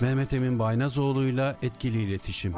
[0.00, 2.54] Mehmet Emin Baynazoğlu'yla etkili iletişim.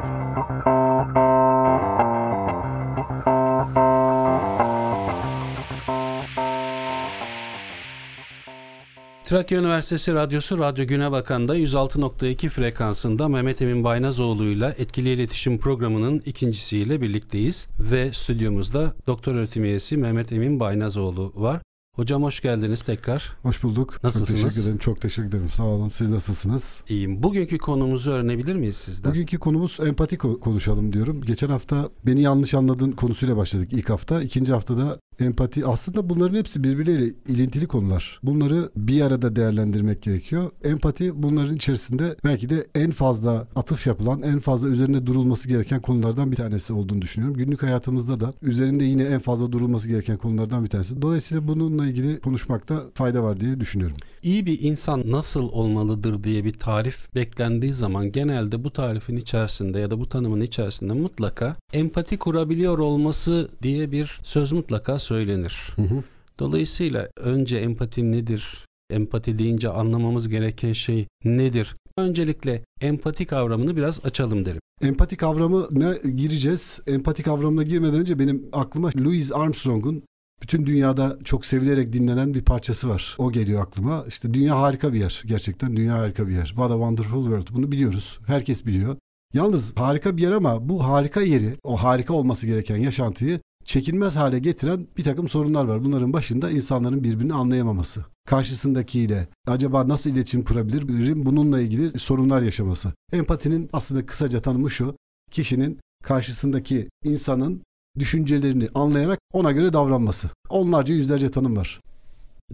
[9.25, 17.01] Trakya Üniversitesi Radyosu Radyo Güne Bakan'da 106.2 frekansında Mehmet Emin Baynazoğlu'yla etkili iletişim programının ikincisiyle
[17.01, 21.61] birlikteyiz ve stüdyomuzda doktor öğretim üyesi Mehmet Emin Baynazoğlu var.
[21.99, 23.37] Hocam hoş geldiniz tekrar.
[23.43, 24.05] Hoş bulduk.
[24.05, 24.41] Nasılsınız?
[24.41, 24.79] Çok teşekkür ederim.
[24.79, 25.51] Çok teşekkür ederim.
[25.51, 25.89] Sağ olun.
[25.89, 26.85] Siz nasılsınız?
[26.89, 27.23] İyiyim.
[27.23, 29.11] Bugünkü konumuzu öğrenebilir miyiz sizden?
[29.13, 31.21] Bugünkü konumuz empati ko- konuşalım diyorum.
[31.23, 34.23] Geçen hafta beni yanlış anladın konusuyla başladık ilk hafta.
[34.23, 38.21] İkinci haftada empati aslında bunların hepsi birbirleriyle ilintili konular.
[38.23, 40.51] Bunları bir arada değerlendirmek gerekiyor.
[40.65, 46.31] Empati bunların içerisinde belki de en fazla atıf yapılan, en fazla üzerinde durulması gereken konulardan
[46.31, 47.37] bir tanesi olduğunu düşünüyorum.
[47.37, 51.03] Günlük hayatımızda da üzerinde yine en fazla durulması gereken konulardan bir tanesi.
[51.03, 53.97] Dolayısıyla bununla ilgili konuşmakta fayda var diye düşünüyorum.
[54.29, 59.91] İyi bir insan nasıl olmalıdır diye bir tarif beklendiği zaman genelde bu tarifin içerisinde ya
[59.91, 65.73] da bu tanımın içerisinde mutlaka empati kurabiliyor olması diye bir söz mutlaka söylenir.
[65.77, 66.03] Hı hı.
[66.39, 68.67] Dolayısıyla önce empati nedir?
[68.91, 71.77] Empati deyince anlamamız gereken şey nedir?
[71.99, 74.61] Öncelikle empati kavramını biraz açalım derim.
[74.83, 76.81] Empati kavramına gireceğiz.
[76.87, 80.03] Empati kavramına girmeden önce benim aklıma Louis Armstrong'un
[80.43, 83.15] bütün dünyada çok sevilerek dinlenen bir parçası var.
[83.19, 84.05] O geliyor aklıma.
[84.09, 85.23] İşte dünya harika bir yer.
[85.27, 86.47] Gerçekten dünya harika bir yer.
[86.47, 87.49] What a wonderful world.
[87.55, 88.19] Bunu biliyoruz.
[88.27, 88.97] Herkes biliyor.
[89.35, 94.39] Yalnız harika bir yer ama bu harika yeri, o harika olması gereken yaşantıyı çekilmez hale
[94.39, 95.85] getiren bir takım sorunlar var.
[95.85, 98.05] Bunların başında insanların birbirini anlayamaması.
[98.27, 102.93] Karşısındakiyle acaba nasıl iletişim kurabilirim bununla ilgili sorunlar yaşaması.
[103.13, 104.97] Empatinin aslında kısaca tanımı şu.
[105.31, 107.63] Kişinin karşısındaki insanın
[107.99, 110.31] düşüncelerini anlayarak ona göre davranması.
[110.49, 111.79] Onlarca yüzlerce tanım var.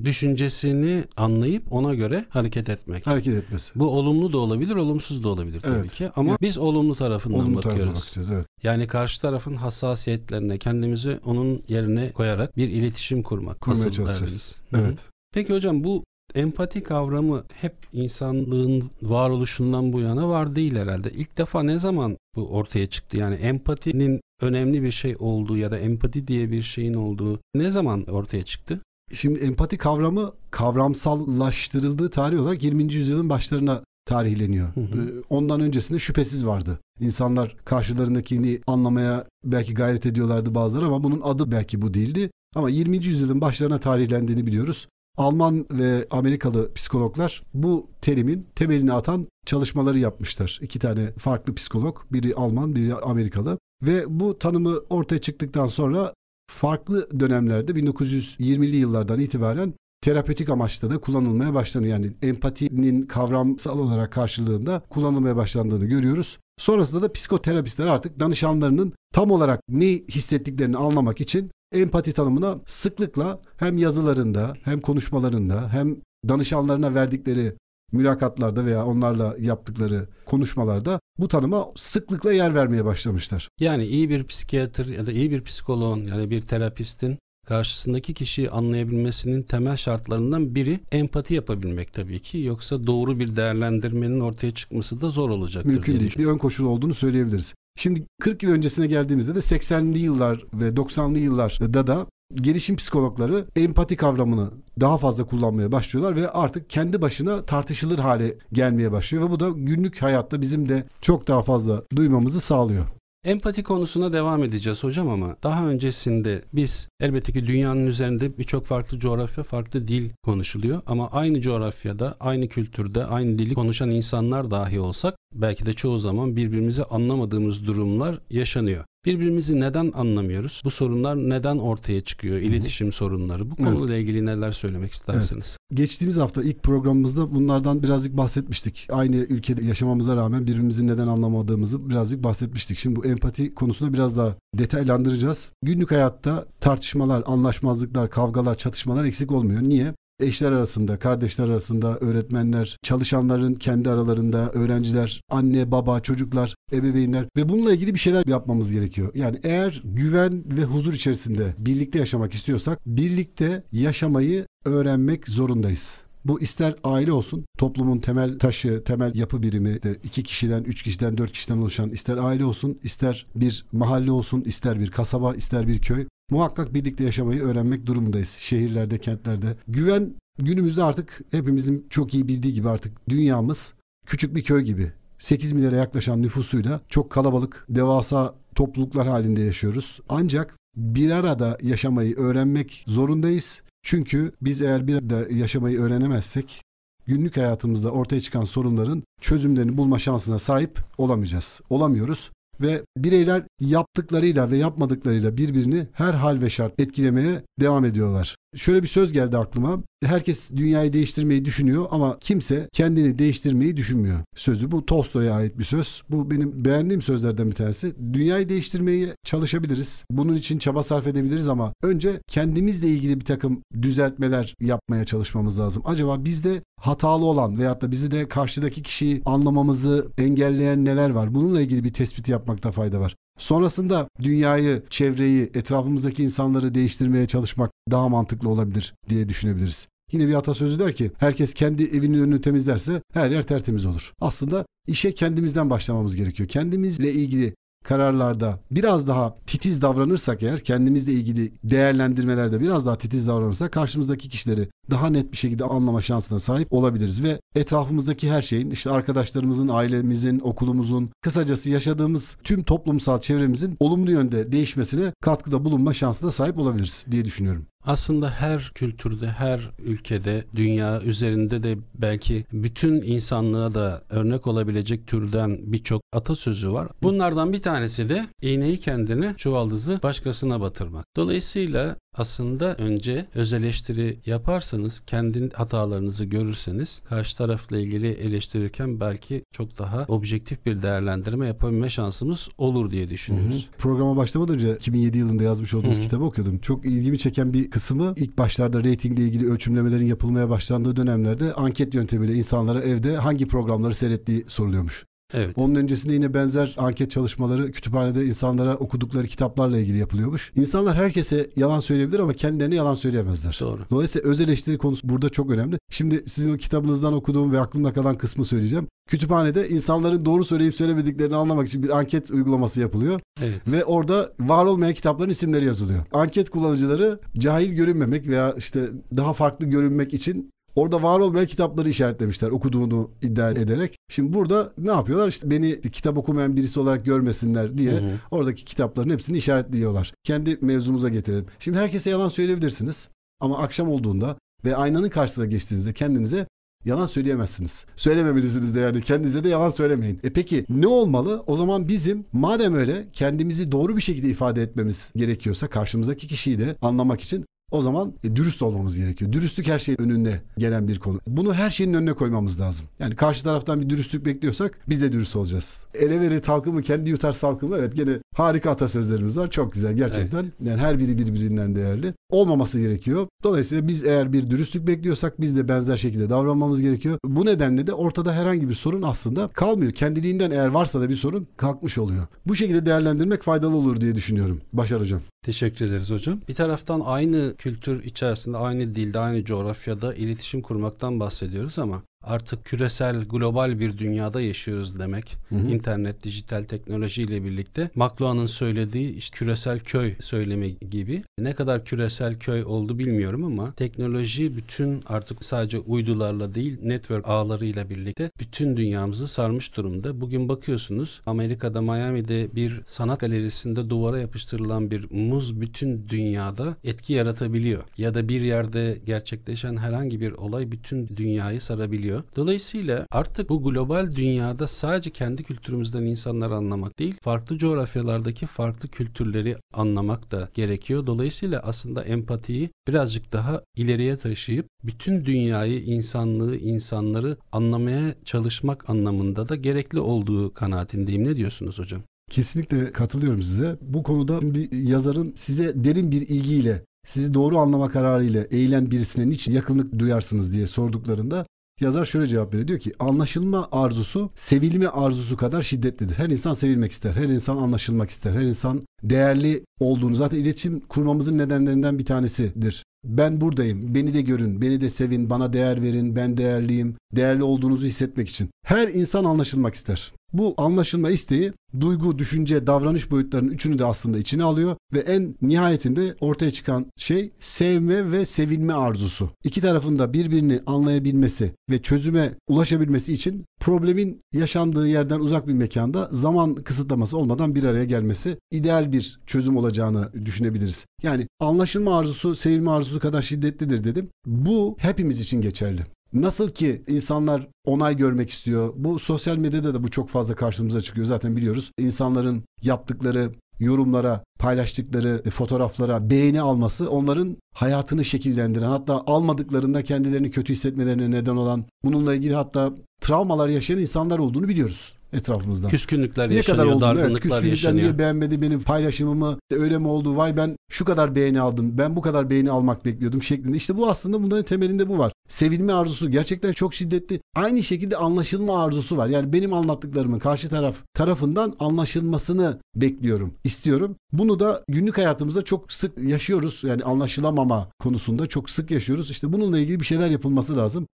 [0.04, 3.06] Düşüncesini anlayıp ona göre hareket etmek.
[3.06, 3.72] Hareket etmesi.
[3.78, 5.94] Bu olumlu da olabilir, olumsuz da olabilir tabii Evet.
[5.94, 6.11] ki.
[6.17, 7.94] Ama biz olumlu tarafından Olumlu bakıyoruz.
[7.94, 8.30] bakacağız.
[8.30, 8.46] Evet.
[8.62, 13.61] Yani karşı tarafın hassasiyetlerine kendimizi onun yerine koyarak bir iletişim kurmak.
[13.61, 14.20] Kurmaya çalışacağız.
[14.20, 14.55] derdiniz?
[14.74, 14.98] Evet.
[15.34, 21.11] Peki hocam bu empati kavramı hep insanlığın varoluşundan bu yana var değil herhalde.
[21.11, 23.17] İlk defa ne zaman bu ortaya çıktı?
[23.17, 28.05] Yani empatinin önemli bir şey olduğu ya da empati diye bir şeyin olduğu ne zaman
[28.05, 28.80] ortaya çıktı?
[29.12, 32.94] Şimdi empati kavramı kavramsallaştırıldığı tarih olarak 20.
[32.94, 34.74] yüzyılın başlarına tarihleniyor.
[34.74, 34.84] Hı hı.
[34.84, 36.78] Ee, Ondan öncesinde şüphesiz vardı.
[37.00, 42.30] İnsanlar karşılarındakini anlamaya belki gayret ediyorlardı bazıları ama bunun adı belki bu değildi.
[42.55, 42.96] Ama 20.
[42.96, 44.89] yüzyılın başlarına tarihlendiğini biliyoruz.
[45.17, 50.58] Alman ve Amerikalı psikologlar bu terimin temelini atan çalışmaları yapmışlar.
[50.63, 53.58] İki tane farklı psikolog, biri Alman, biri Amerikalı.
[53.83, 56.14] Ve bu tanımı ortaya çıktıktan sonra
[56.51, 61.92] farklı dönemlerde 1920'li yıllardan itibaren terapötik amaçta da kullanılmaya başlanıyor.
[61.92, 66.39] Yani empatinin kavramsal olarak karşılığında kullanılmaya başlandığını görüyoruz.
[66.58, 73.79] Sonrasında da psikoterapistler artık danışanlarının tam olarak ne hissettiklerini anlamak için empati tanımına sıklıkla hem
[73.79, 75.96] yazılarında hem konuşmalarında hem
[76.29, 77.55] danışanlarına verdikleri
[77.92, 83.48] mülakatlarda veya onlarla yaptıkları konuşmalarda bu tanıma sıklıkla yer vermeye başlamışlar.
[83.61, 89.42] Yani iyi bir psikiyatr ya da iyi bir psikoloğun yani bir terapistin karşısındaki kişiyi anlayabilmesinin
[89.42, 92.39] temel şartlarından biri empati yapabilmek tabii ki.
[92.39, 96.14] Yoksa doğru bir değerlendirmenin ortaya çıkması da zor olacaktır Mümkün değil.
[96.18, 97.55] Bir ön koşul olduğunu söyleyebiliriz.
[97.77, 103.96] Şimdi 40 yıl öncesine geldiğimizde de 80'li yıllar ve 90'lı yıllarda da gelişim psikologları empati
[103.96, 109.40] kavramını daha fazla kullanmaya başlıyorlar ve artık kendi başına tartışılır hale gelmeye başlıyor ve bu
[109.40, 112.85] da günlük hayatta bizim de çok daha fazla duymamızı sağlıyor.
[113.24, 118.98] Empati konusuna devam edeceğiz hocam ama daha öncesinde biz elbette ki dünyanın üzerinde birçok farklı
[118.98, 125.14] coğrafya, farklı dil konuşuluyor ama aynı coğrafyada, aynı kültürde, aynı dili konuşan insanlar dahi olsak
[125.35, 128.85] belki de çoğu zaman birbirimizi anlamadığımız durumlar yaşanıyor.
[129.06, 130.62] Birbirimizi neden anlamıyoruz?
[130.65, 132.37] Bu sorunlar neden ortaya çıkıyor?
[132.37, 133.51] İletişim sorunları.
[133.51, 133.75] Bu Evet.
[133.75, 135.56] konuyla ilgili neler söylemek istersiniz?
[135.75, 138.87] Geçtiğimiz hafta ilk programımızda bunlardan birazcık bahsetmiştik.
[138.91, 142.79] Aynı ülkede yaşamamıza rağmen birbirimizi neden anlamadığımızı birazcık bahsetmiştik.
[142.79, 145.50] Şimdi bu empati konusunda biraz daha detaylandıracağız.
[145.62, 149.62] Günlük hayatta tartışmalar, anlaşmazlıklar, kavgalar, çatışmalar eksik olmuyor.
[149.62, 149.95] Niye?
[150.20, 157.72] Eşler arasında, kardeşler arasında, öğretmenler, çalışanların kendi aralarında, öğrenciler, anne, baba, çocuklar, ebeveynler ve bununla
[157.72, 159.11] ilgili bir şeyler yapmamız gerekiyor.
[159.14, 166.05] Yani eğer güven ve huzur içerisinde birlikte yaşamak istiyorsak birlikte yaşamayı öğrenmek zorundayız.
[166.25, 171.19] Bu ister aile olsun, toplumun temel taşı, temel yapı birimi de iki kişiden, üç kişiden,
[171.19, 175.81] dört kişiden oluşan ister aile olsun, ister bir mahalle olsun, ister bir kasaba, ister bir
[175.81, 176.06] köy.
[176.31, 178.29] Muhakkak birlikte yaşamayı öğrenmek durumundayız.
[178.29, 179.56] Şehirlerde, kentlerde.
[179.69, 183.75] Güven günümüzde artık hepimizin çok iyi bildiği gibi artık dünyamız
[184.06, 190.00] küçük bir köy gibi 8 milyara yaklaşan nüfusuyla çok kalabalık, devasa topluluklar halinde yaşıyoruz.
[190.09, 193.62] Ancak bir arada yaşamayı öğrenmek zorundayız.
[193.82, 196.62] Çünkü biz eğer bir arada yaşamayı öğrenemezsek
[197.06, 201.61] günlük hayatımızda ortaya çıkan sorunların çözümlerini bulma şansına sahip olamayacağız.
[201.71, 202.31] Olamıyoruz
[202.61, 208.37] ve bireyler yaptıklarıyla ve yapmadıklarıyla birbirini her hal ve şart etkilemeye devam ediyorlar.
[208.56, 209.83] Şöyle bir söz geldi aklıma.
[210.05, 214.21] Herkes dünyayı değiştirmeyi düşünüyor ama kimse kendini değiştirmeyi düşünmüyor.
[214.37, 216.03] Sözü bu Tolstoy'a ait bir söz.
[216.11, 217.95] Bu benim beğendiğim sözlerden bir tanesi.
[218.12, 220.05] Dünyayı değiştirmeyi çalışabiliriz.
[220.11, 225.83] Bunun için çaba sarf edebiliriz ama önce kendimizle ilgili bir takım düzeltmeler yapmaya çalışmamız lazım.
[225.87, 231.35] Acaba bizde hatalı olan veyahut da bizi de karşıdaki kişiyi anlamamızı engelleyen neler var?
[231.35, 233.17] Bununla ilgili bir tespit yapmakta fayda var.
[233.39, 239.89] Sonrasında dünyayı, çevreyi, etrafımızdaki insanları değiştirmeye çalışmak daha mantıklı olabilir diye düşünebiliriz.
[240.14, 244.12] Yine bir atasözü der ki herkes kendi evinin önünü temizlerse her yer tertemiz olur.
[244.20, 246.49] Aslında işe kendimizden başlamamız gerekiyor.
[246.49, 253.72] Kendimizle ilgili kararlarda biraz daha titiz davranırsak eğer kendimizle ilgili değerlendirmelerde biraz daha titiz davranırsak
[253.72, 258.90] karşımızdaki kişileri daha net bir şekilde anlama şansına sahip olabiliriz ve etrafımızdaki her şeyin işte
[258.90, 266.58] arkadaşlarımızın, ailemizin, okulumuzun kısacası yaşadığımız tüm toplumsal çevremizin olumlu yönde değişmesine katkıda bulunma şansına sahip
[266.58, 267.66] olabiliriz diye düşünüyorum.
[267.87, 275.73] Aslında her kültürde, her ülkede, dünya üzerinde de belki bütün insanlığa da örnek olabilecek türden
[275.73, 276.89] birçok atasözü var.
[277.03, 281.05] Bunlardan bir tanesi de iğneyi kendine, çuvaldızı başkasına batırmak.
[281.17, 289.78] Dolayısıyla aslında önce öz eleştiri yaparsanız, kendi hatalarınızı görürseniz karşı tarafla ilgili eleştirirken belki çok
[289.78, 293.55] daha objektif bir değerlendirme yapabilme şansımız olur diye düşünüyoruz.
[293.55, 293.78] Hı hı.
[293.78, 296.05] Programa başlamadan önce 2007 yılında yazmış olduğunuz hı hı.
[296.05, 296.58] kitabı okuyordum.
[296.58, 302.34] Çok ilgimi çeken bir kısmı ilk başlarda reytingle ilgili ölçümlemelerin yapılmaya başlandığı dönemlerde anket yöntemiyle
[302.34, 305.05] insanlara evde hangi programları seyrettiği soruluyormuş.
[305.35, 305.59] Evet.
[305.59, 310.53] Onun öncesinde yine benzer anket çalışmaları kütüphanede insanlara okudukları kitaplarla ilgili yapılıyormuş.
[310.57, 313.59] İnsanlar herkese yalan söyleyebilir ama kendilerine yalan söyleyemezler.
[313.61, 313.81] Doğru.
[313.91, 315.79] Dolayısıyla öz eleştiri konusu burada çok önemli.
[315.91, 318.87] Şimdi sizin o kitabınızdan okuduğum ve aklımda kalan kısmı söyleyeceğim.
[319.09, 323.21] Kütüphanede insanların doğru söyleyip söylemediklerini anlamak için bir anket uygulaması yapılıyor.
[323.43, 323.61] Evet.
[323.67, 326.01] Ve orada var olmayan kitapların isimleri yazılıyor.
[326.13, 328.81] Anket kullanıcıları cahil görünmemek veya işte
[329.17, 333.97] daha farklı görünmek için Orada var olmayan kitapları işaretlemişler okuduğunu iddia ederek.
[334.09, 335.29] Şimdi burada ne yapıyorlar?
[335.29, 338.12] İşte beni kitap okumayan birisi olarak görmesinler diye hı hı.
[338.31, 340.15] oradaki kitapların hepsini işaretliyorlar.
[340.23, 341.47] Kendi mevzumuza getirelim.
[341.59, 343.09] Şimdi herkese yalan söyleyebilirsiniz.
[343.41, 346.47] Ama akşam olduğunda ve aynanın karşısına geçtiğinizde kendinize
[346.85, 347.87] yalan söyleyemezsiniz.
[347.97, 350.21] Söylememelisiniz de yani kendinize de yalan söylemeyin.
[350.25, 351.44] E peki ne olmalı?
[351.47, 356.76] O zaman bizim madem öyle kendimizi doğru bir şekilde ifade etmemiz gerekiyorsa karşımızdaki kişiyi de
[356.82, 359.32] anlamak için o zaman e, dürüst olmamız gerekiyor.
[359.32, 361.20] Dürüstlük her şeyin önünde gelen bir konu.
[361.26, 362.87] Bunu her şeyin önüne koymamız lazım.
[362.99, 365.84] Yani karşı taraftan bir dürüstlük bekliyorsak biz de dürüst olacağız.
[365.94, 367.76] Ele verir talkımı kendi yutar salkımı.
[367.76, 369.50] Evet gene harika atasözlerimiz var.
[369.50, 370.43] Çok güzel gerçekten.
[370.43, 370.52] Evet.
[370.61, 372.14] Yani her biri birbirinden değerli.
[372.31, 373.26] Olmaması gerekiyor.
[373.43, 377.19] Dolayısıyla biz eğer bir dürüstlük bekliyorsak biz de benzer şekilde davranmamız gerekiyor.
[377.25, 379.93] Bu nedenle de ortada herhangi bir sorun aslında kalmıyor.
[379.93, 382.26] Kendiliğinden eğer varsa da bir sorun kalkmış oluyor.
[382.46, 384.61] Bu şekilde değerlendirmek faydalı olur diye düşünüyorum.
[384.72, 385.20] Başar Hocam.
[385.44, 386.41] Teşekkür ederiz hocam.
[386.49, 393.25] Bir taraftan aynı kültür içerisinde, aynı dilde, aynı coğrafyada iletişim kurmaktan bahsediyoruz ama artık küresel,
[393.25, 395.37] global bir dünyada yaşıyoruz demek.
[395.49, 395.71] Hı hı.
[395.71, 401.23] İnternet, dijital teknolojiyle birlikte McLuhan'ın söylediği işte küresel köy söylemi gibi.
[401.38, 407.90] Ne kadar küresel köy oldu bilmiyorum ama teknoloji bütün artık sadece uydularla değil network ağlarıyla
[407.90, 410.21] birlikte bütün dünyamızı sarmış durumda.
[410.21, 417.83] Bugün bakıyorsunuz Amerika'da Miami'de bir sanat galerisinde duvara yapıştırılan bir muz bütün dünyada etki yaratabiliyor.
[417.99, 422.25] Ya da bir yerde gerçekleşen herhangi bir olay bütün dünyayı sarabiliyor oluyor.
[422.37, 429.56] Dolayısıyla artık bu global dünyada sadece kendi kültürümüzden insanları anlamak değil, farklı coğrafyalardaki farklı kültürleri
[429.75, 431.06] anlamak da gerekiyor.
[431.06, 439.56] Dolayısıyla aslında empatiyi birazcık daha ileriye taşıyıp bütün dünyayı, insanlığı, insanları anlamaya çalışmak anlamında da
[439.56, 441.25] gerekli olduğu kanaatindeyim.
[441.25, 442.02] Ne diyorsunuz hocam?
[442.30, 443.76] Kesinlikle katılıyorum size.
[443.80, 449.52] Bu konuda bir yazarın size derin bir ilgiyle sizi doğru anlama kararıyla eğilen birisine niçin
[449.52, 451.47] yakınlık duyarsınız diye sorduklarında
[451.81, 456.14] Yazar şöyle cevap veriyor diyor ki anlaşılma arzusu sevilme arzusu kadar şiddetlidir.
[456.14, 457.12] Her insan sevilmek ister.
[457.12, 458.33] Her insan anlaşılmak ister.
[458.33, 462.85] Her insan değerli olduğunu zaten iletişim kurmamızın nedenlerinden bir tanesidir.
[463.04, 463.95] Ben buradayım.
[463.95, 464.61] Beni de görün.
[464.61, 465.31] Beni de sevin.
[465.31, 466.16] Bana değer verin.
[466.16, 466.97] Ben değerliyim.
[467.12, 468.50] Değerli olduğunuzu hissetmek için.
[468.66, 470.12] Her insan anlaşılmak ister.
[470.35, 476.17] Bu anlaşılma isteği duygu, düşünce, davranış boyutlarının üçünü de aslında içine alıyor ve en nihayetinde
[476.21, 479.31] ortaya çıkan şey sevme ve sevilme arzusu.
[479.45, 486.09] İki tarafın da birbirini anlayabilmesi ve çözüme ulaşabilmesi için problemin yaşandığı yerden uzak bir mekanda
[486.12, 490.87] zaman kısıtlaması olmadan bir araya gelmesi ideal bir çözüm olacağını düşünebiliriz.
[491.03, 494.09] Yani anlaşılma arzusu sevilme arzusu kadar şiddetlidir dedim.
[494.26, 495.81] Bu hepimiz için geçerli.
[496.14, 498.73] Nasıl ki insanlar onay görmek istiyor.
[498.76, 501.06] Bu sosyal medyada da bu çok fazla karşımıza çıkıyor.
[501.06, 501.71] Zaten biliyoruz.
[501.78, 511.11] İnsanların yaptıkları yorumlara, paylaştıkları fotoğraflara beğeni alması onların hayatını şekillendiren hatta almadıklarında kendilerini kötü hissetmelerine
[511.11, 515.68] neden olan bununla ilgili hatta travmalar yaşayan insanlar olduğunu biliyoruz etrafımızda.
[515.68, 517.87] Küskünlükler ne yaşanıyor, kadar oldu, dargınlıklar evet, yaşanıyor.
[517.87, 522.00] niye beğenmedi benim paylaşımımı, öyle mi oldu, vay ben şu kadar beğeni aldım, ben bu
[522.00, 523.56] kadar beğeni almak bekliyordum şeklinde.
[523.56, 525.12] İşte bu aslında bunların temelinde bu var.
[525.28, 527.21] Sevilme arzusu gerçekten çok şiddetli.
[527.37, 529.09] Aynı şekilde anlaşılma arzusu var.
[529.09, 533.97] Yani benim anlattıklarımın karşı taraf tarafından anlaşılmasını bekliyorum, istiyorum.
[534.12, 536.61] Bunu da günlük hayatımızda çok sık yaşıyoruz.
[536.64, 539.11] Yani anlaşılamama konusunda çok sık yaşıyoruz.
[539.11, 540.87] İşte bununla ilgili bir şeyler yapılması lazım.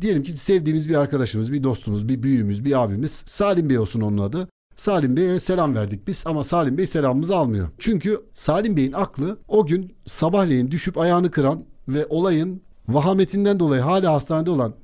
[0.00, 4.18] Diyelim ki sevdiğimiz bir arkadaşımız, bir dostumuz, bir büyüğümüz, bir abimiz Salim Bey olsun onun
[4.18, 4.48] adı.
[4.76, 7.68] Salim Bey'e selam verdik biz ama Salim Bey selamımızı almıyor.
[7.78, 14.12] Çünkü Salim Bey'in aklı o gün sabahleyin düşüp ayağını kıran ve olayın vahametinden dolayı hala
[14.12, 14.74] hastanede olan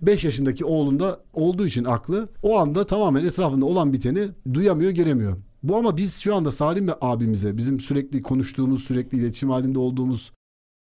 [0.00, 5.36] 5 yaşındaki oğlunda olduğu için aklı o anda tamamen etrafında olan biteni duyamıyor, göremiyor.
[5.62, 10.32] Bu ama biz şu anda Salim ve abimize, bizim sürekli konuştuğumuz, sürekli iletişim halinde olduğumuz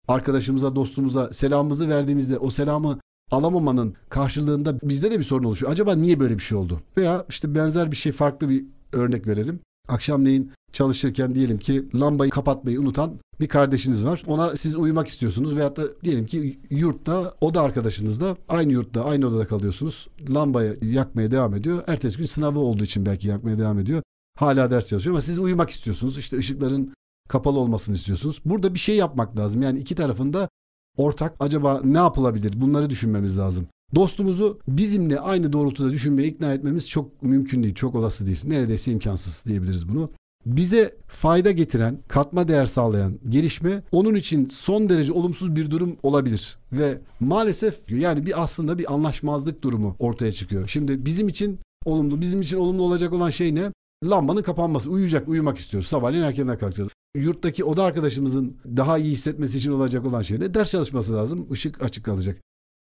[0.08, 2.98] arkadaşımıza, dostumuza selamımızı verdiğimizde o selamı
[3.32, 5.72] alamamanın karşılığında bizde de bir sorun oluşuyor.
[5.72, 6.80] Acaba niye böyle bir şey oldu?
[6.96, 9.60] Veya işte benzer bir şey farklı bir örnek verelim.
[9.88, 14.22] Akşamleyin çalışırken diyelim ki lambayı kapatmayı unutan bir kardeşiniz var.
[14.26, 19.26] Ona siz uyumak istiyorsunuz veyahut da diyelim ki yurtta o da arkadaşınızla aynı yurtta aynı
[19.26, 20.08] odada kalıyorsunuz.
[20.30, 21.82] Lambayı yakmaya devam ediyor.
[21.86, 24.02] Ertesi gün sınavı olduğu için belki yakmaya devam ediyor.
[24.38, 26.18] Hala ders çalışıyor ama siz uyumak istiyorsunuz.
[26.18, 26.92] İşte ışıkların
[27.28, 28.40] kapalı olmasını istiyorsunuz.
[28.44, 29.62] Burada bir şey yapmak lazım.
[29.62, 30.48] Yani iki tarafında
[30.96, 32.60] ortak acaba ne yapılabilir?
[32.60, 33.66] Bunları düşünmemiz lazım.
[33.94, 38.40] Dostumuzu bizimle aynı doğrultuda düşünmeye ikna etmemiz çok mümkün değil, çok olası değil.
[38.44, 40.10] Neredeyse imkansız diyebiliriz bunu.
[40.46, 46.58] Bize fayda getiren, katma değer sağlayan gelişme onun için son derece olumsuz bir durum olabilir.
[46.72, 50.68] Ve maalesef yani bir aslında bir anlaşmazlık durumu ortaya çıkıyor.
[50.68, 53.72] Şimdi bizim için olumlu, bizim için olumlu olacak olan şey ne?
[54.04, 54.90] Lambanın kapanması.
[54.90, 55.88] Uyuyacak, uyumak istiyoruz.
[55.88, 60.54] Sabahleyin erkenden kalkacağız yurttaki oda arkadaşımızın daha iyi hissetmesi için olacak olan şey ne?
[60.54, 61.46] Ders çalışması lazım.
[61.52, 62.42] Işık açık kalacak.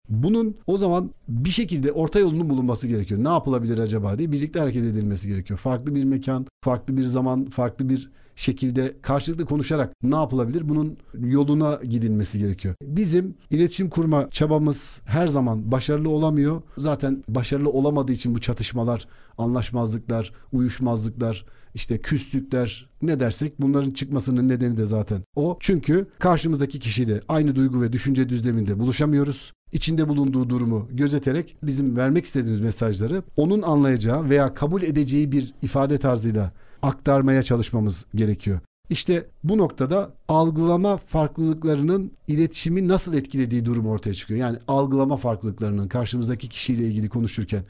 [0.10, 3.24] Bunun o zaman bir şekilde orta yolunun bulunması gerekiyor.
[3.24, 5.60] Ne yapılabilir acaba diye birlikte hareket edilmesi gerekiyor.
[5.60, 10.70] Farklı bir mekan, farklı bir zaman, farklı bir şekilde karşılıklı konuşarak ne yapılabilir?
[10.70, 12.76] Bunun yoluna gidilmesi gerekiyor.
[12.82, 16.62] Bizim iletişim kurma çabamız her zaman başarılı olamıyor.
[16.78, 19.08] Zaten başarılı olamadığı için bu çatışmalar,
[19.38, 25.58] anlaşmazlıklar, uyuşmazlıklar, işte küslükler ne dersek bunların çıkmasının nedeni de zaten o.
[25.60, 32.26] Çünkü karşımızdaki kişiyle aynı duygu ve düşünce düzleminde buluşamıyoruz içinde bulunduğu durumu gözeterek bizim vermek
[32.26, 38.60] istediğimiz mesajları onun anlayacağı veya kabul edeceği bir ifade tarzıyla aktarmaya çalışmamız gerekiyor.
[38.90, 44.40] İşte bu noktada algılama farklılıklarının iletişimi nasıl etkilediği durum ortaya çıkıyor.
[44.40, 47.64] Yani algılama farklılıklarının karşımızdaki kişiyle ilgili konuşurken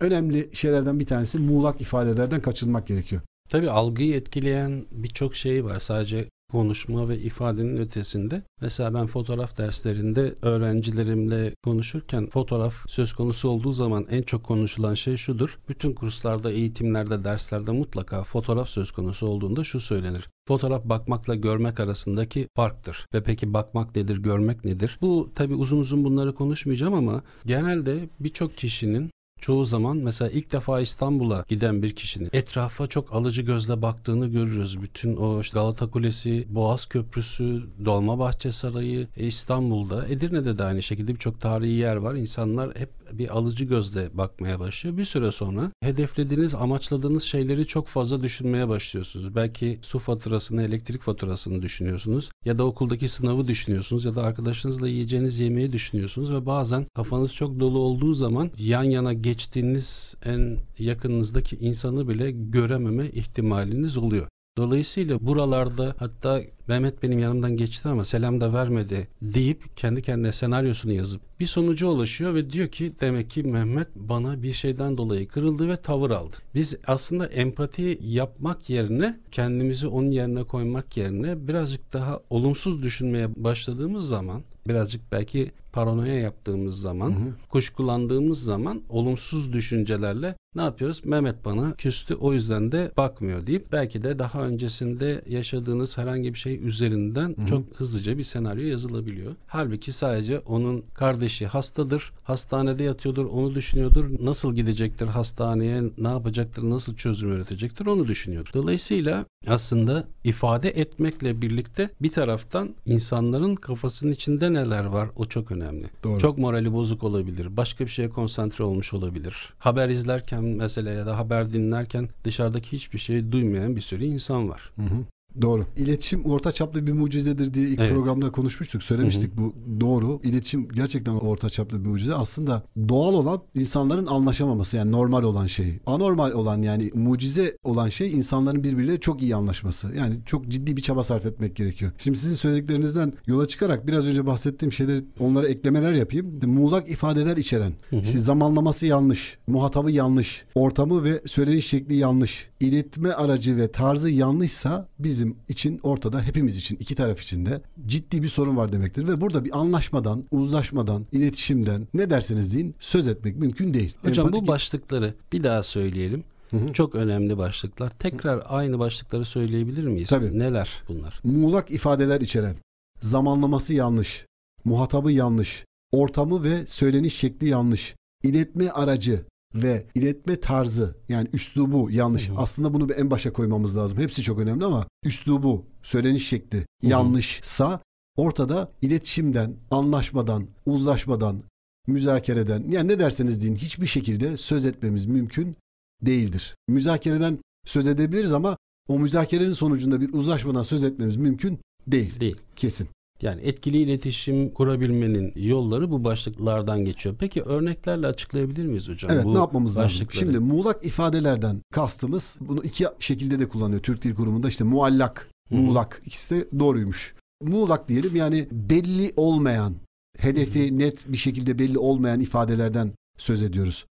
[0.00, 3.22] önemli şeylerden bir tanesi muğlak ifadelerden kaçınmak gerekiyor.
[3.48, 5.78] Tabii algıyı etkileyen birçok şey var.
[5.78, 8.42] Sadece konuşma ve ifadenin ötesinde.
[8.60, 15.16] Mesela ben fotoğraf derslerinde öğrencilerimle konuşurken fotoğraf söz konusu olduğu zaman en çok konuşulan şey
[15.16, 15.58] şudur.
[15.68, 20.28] Bütün kurslarda, eğitimlerde, derslerde mutlaka fotoğraf söz konusu olduğunda şu söylenir.
[20.48, 23.06] Fotoğraf bakmakla görmek arasındaki farktır.
[23.14, 24.98] Ve peki bakmak nedir, görmek nedir?
[25.00, 29.10] Bu tabi uzun uzun bunları konuşmayacağım ama genelde birçok kişinin
[29.44, 34.82] çoğu zaman mesela ilk defa İstanbul'a giden bir kişinin etrafa çok alıcı gözle baktığını görürüz.
[34.82, 41.14] Bütün o işte Galata Kulesi, Boğaz Köprüsü, Dolmabahçe Sarayı, e, İstanbul'da, Edirne'de de aynı şekilde
[41.14, 42.14] birçok tarihi yer var.
[42.14, 44.96] İnsanlar hep bir alıcı gözle bakmaya başlıyor.
[44.96, 49.34] Bir süre sonra hedeflediğiniz, amaçladığınız şeyleri çok fazla düşünmeye başlıyorsunuz.
[49.34, 55.38] Belki su faturasını, elektrik faturasını düşünüyorsunuz ya da okuldaki sınavı düşünüyorsunuz ya da arkadaşınızla yiyeceğiniz
[55.38, 62.08] yemeği düşünüyorsunuz ve bazen kafanız çok dolu olduğu zaman yan yana geçtiğiniz en yakınınızdaki insanı
[62.08, 64.28] bile görememe ihtimaliniz oluyor.
[64.58, 70.92] Dolayısıyla buralarda hatta Mehmet benim yanımdan geçti ama selam da vermedi deyip kendi kendine senaryosunu
[70.92, 75.68] yazıp bir sonuca ulaşıyor ve diyor ki demek ki Mehmet bana bir şeyden dolayı kırıldı
[75.68, 76.36] ve tavır aldı.
[76.54, 84.08] Biz aslında empati yapmak yerine kendimizi onun yerine koymak yerine birazcık daha olumsuz düşünmeye başladığımız
[84.08, 87.34] zaman birazcık belki paranoya yaptığımız zaman, hı hı.
[87.48, 91.04] kuşkulandığımız zaman olumsuz düşüncelerle Ne yapıyoruz?
[91.04, 96.38] Mehmet bana küstü o yüzden de bakmıyor deyip belki de daha öncesinde yaşadığınız herhangi bir
[96.38, 97.46] şey üzerinden Hı hı.
[97.46, 99.34] çok hızlıca bir senaryo yazılabiliyor.
[99.46, 104.06] Halbuki sadece onun kardeşi hastadır, hastanede yatıyordur, onu düşünüyordur.
[104.20, 108.50] Nasıl gidecektir hastaneye, ne yapacaktır, nasıl çözüm üretecektir onu düşünüyordur.
[108.54, 115.86] Dolayısıyla aslında ifade etmekle birlikte bir taraftan insanların kafasının içinde neler var o çok önemli.
[116.04, 116.18] Doğru.
[116.18, 117.56] Çok morali bozuk olabilir.
[117.56, 119.52] Başka bir şeye konsantre olmuş olabilir.
[119.58, 124.70] Haber izlerken mesela ya da haber dinlerken dışarıdaki hiçbir şeyi duymayan bir sürü insan var.
[124.76, 125.04] Hı hı.
[125.42, 125.64] Doğru.
[125.76, 127.90] İletişim orta çaplı bir mucizedir diye ilk Evet.
[127.90, 129.36] programda konuşmuştuk, söylemiştik.
[129.36, 130.20] Bu doğru.
[130.24, 132.14] İletişim gerçekten orta çaplı bir mucize.
[132.14, 135.78] Aslında doğal olan insanların anlaşamaması yani normal olan şey.
[135.86, 139.94] Anormal olan yani mucize olan şey insanların birbiriyle çok iyi anlaşması.
[139.98, 141.92] Yani çok ciddi bir çaba sarf etmek gerekiyor.
[141.98, 146.40] Şimdi sizin söylediklerinizden yola çıkarak biraz önce bahsettiğim şeyleri onlara eklemeler yapayım.
[146.46, 148.00] Muğlak ifadeler içeren, Hı hı.
[148.00, 154.88] işte zamanlaması yanlış, muhatabı yanlış, ortamı ve söyleniş şekli yanlış, iletme aracı ve tarzı yanlışsa
[154.98, 159.20] bizim için ortada hepimiz için iki taraf için de ciddi bir sorun var demektir ve
[159.20, 163.96] burada bir anlaşmadan, uzlaşmadan, iletişimden ne derseniz deyin söz etmek mümkün değil.
[164.02, 166.24] Hocam bu Empatik- başlıkları bir daha söyleyelim.
[166.50, 166.72] Hı hı.
[166.72, 167.90] Çok önemli başlıklar.
[167.90, 170.08] Tekrar aynı başlıkları söyleyebilir miyiz?
[170.08, 170.38] Tabii.
[170.38, 171.20] Neler bunlar?
[171.24, 172.56] muğlak ifadeler içeren,
[173.00, 174.26] zamanlaması yanlış,
[174.64, 182.28] muhatabı yanlış, ortamı ve söyleniş şekli yanlış, iletme aracı ve iletme tarzı yani üslubu yanlış.
[182.28, 182.38] Hı hı.
[182.38, 183.98] Aslında bunu bir en başa koymamız lazım.
[183.98, 186.64] Hepsi çok önemli ama üslubu, söyleniş şekli hı.
[186.82, 187.80] yanlışsa
[188.16, 191.42] ortada iletişimden, anlaşmadan, uzlaşmadan,
[191.86, 195.56] müzakereden yani ne derseniz deyin hiçbir şekilde söz etmemiz mümkün
[196.02, 196.56] değildir.
[196.68, 198.56] Müzakereden söz edebiliriz ama
[198.88, 202.20] o müzakerenin sonucunda bir uzlaşmadan söz etmemiz mümkün değil.
[202.20, 202.36] Değil.
[202.56, 202.88] Kesin.
[203.22, 207.14] Yani etkili iletişim kurabilmenin yolları bu başlıklardan geçiyor.
[207.18, 209.10] Peki örneklerle açıklayabilir miyiz hocam?
[209.14, 210.06] Evet bu ne yapmamız lazım?
[210.10, 215.54] Şimdi muğlak ifadelerden kastımız bunu iki şekilde de kullanıyor Türk Dil Kurumu'nda işte muallak, Hı
[215.54, 215.60] hı.
[215.60, 217.14] muğlak ikisi de doğruymuş.
[217.42, 219.74] Muğlak diyelim yani belli olmayan,
[220.18, 223.86] hedefi net bir şekilde belli olmayan ifadelerden söz ediyoruz.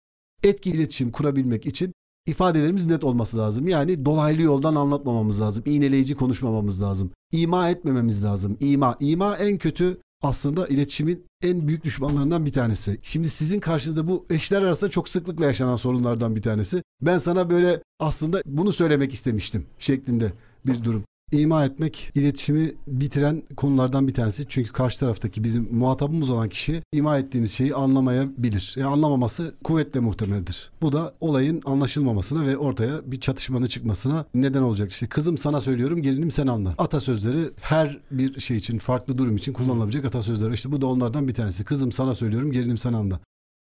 [0.43, 1.93] Etkili iletişim kurabilmek için
[2.31, 3.67] ifadelerimiz net olması lazım.
[3.67, 5.63] Yani dolaylı yoldan anlatmamamız lazım.
[5.67, 7.11] İğneleyici konuşmamamız lazım.
[7.31, 8.57] İma etmememiz lazım.
[8.59, 8.95] İma.
[8.99, 12.99] İma en kötü aslında iletişimin en büyük düşmanlarından bir tanesi.
[13.01, 16.83] Şimdi sizin karşınızda bu eşler arasında çok sıklıkla yaşanan sorunlardan bir tanesi.
[17.01, 20.31] Ben sana böyle aslında bunu söylemek istemiştim şeklinde
[20.65, 21.03] bir durum.
[21.31, 24.45] İma etmek iletişimi bitiren konulardan bir tanesi.
[24.49, 28.75] Çünkü karşı taraftaki bizim muhatabımız olan kişi ima ettiğimiz şeyi anlamayabilir.
[28.77, 30.71] Yani anlamaması kuvvetle muhtemeldir.
[30.81, 34.91] Bu da olayın anlaşılmamasına ve ortaya bir çatışmanın çıkmasına neden olacak.
[34.91, 36.75] İşte kızım sana söylüyorum gelinim sen anla.
[36.77, 40.53] Atasözleri her bir şey için farklı durum için kullanılabilecek atasözleri.
[40.53, 41.63] İşte bu da onlardan bir tanesi.
[41.63, 43.19] Kızım sana söylüyorum gelinim sen anla.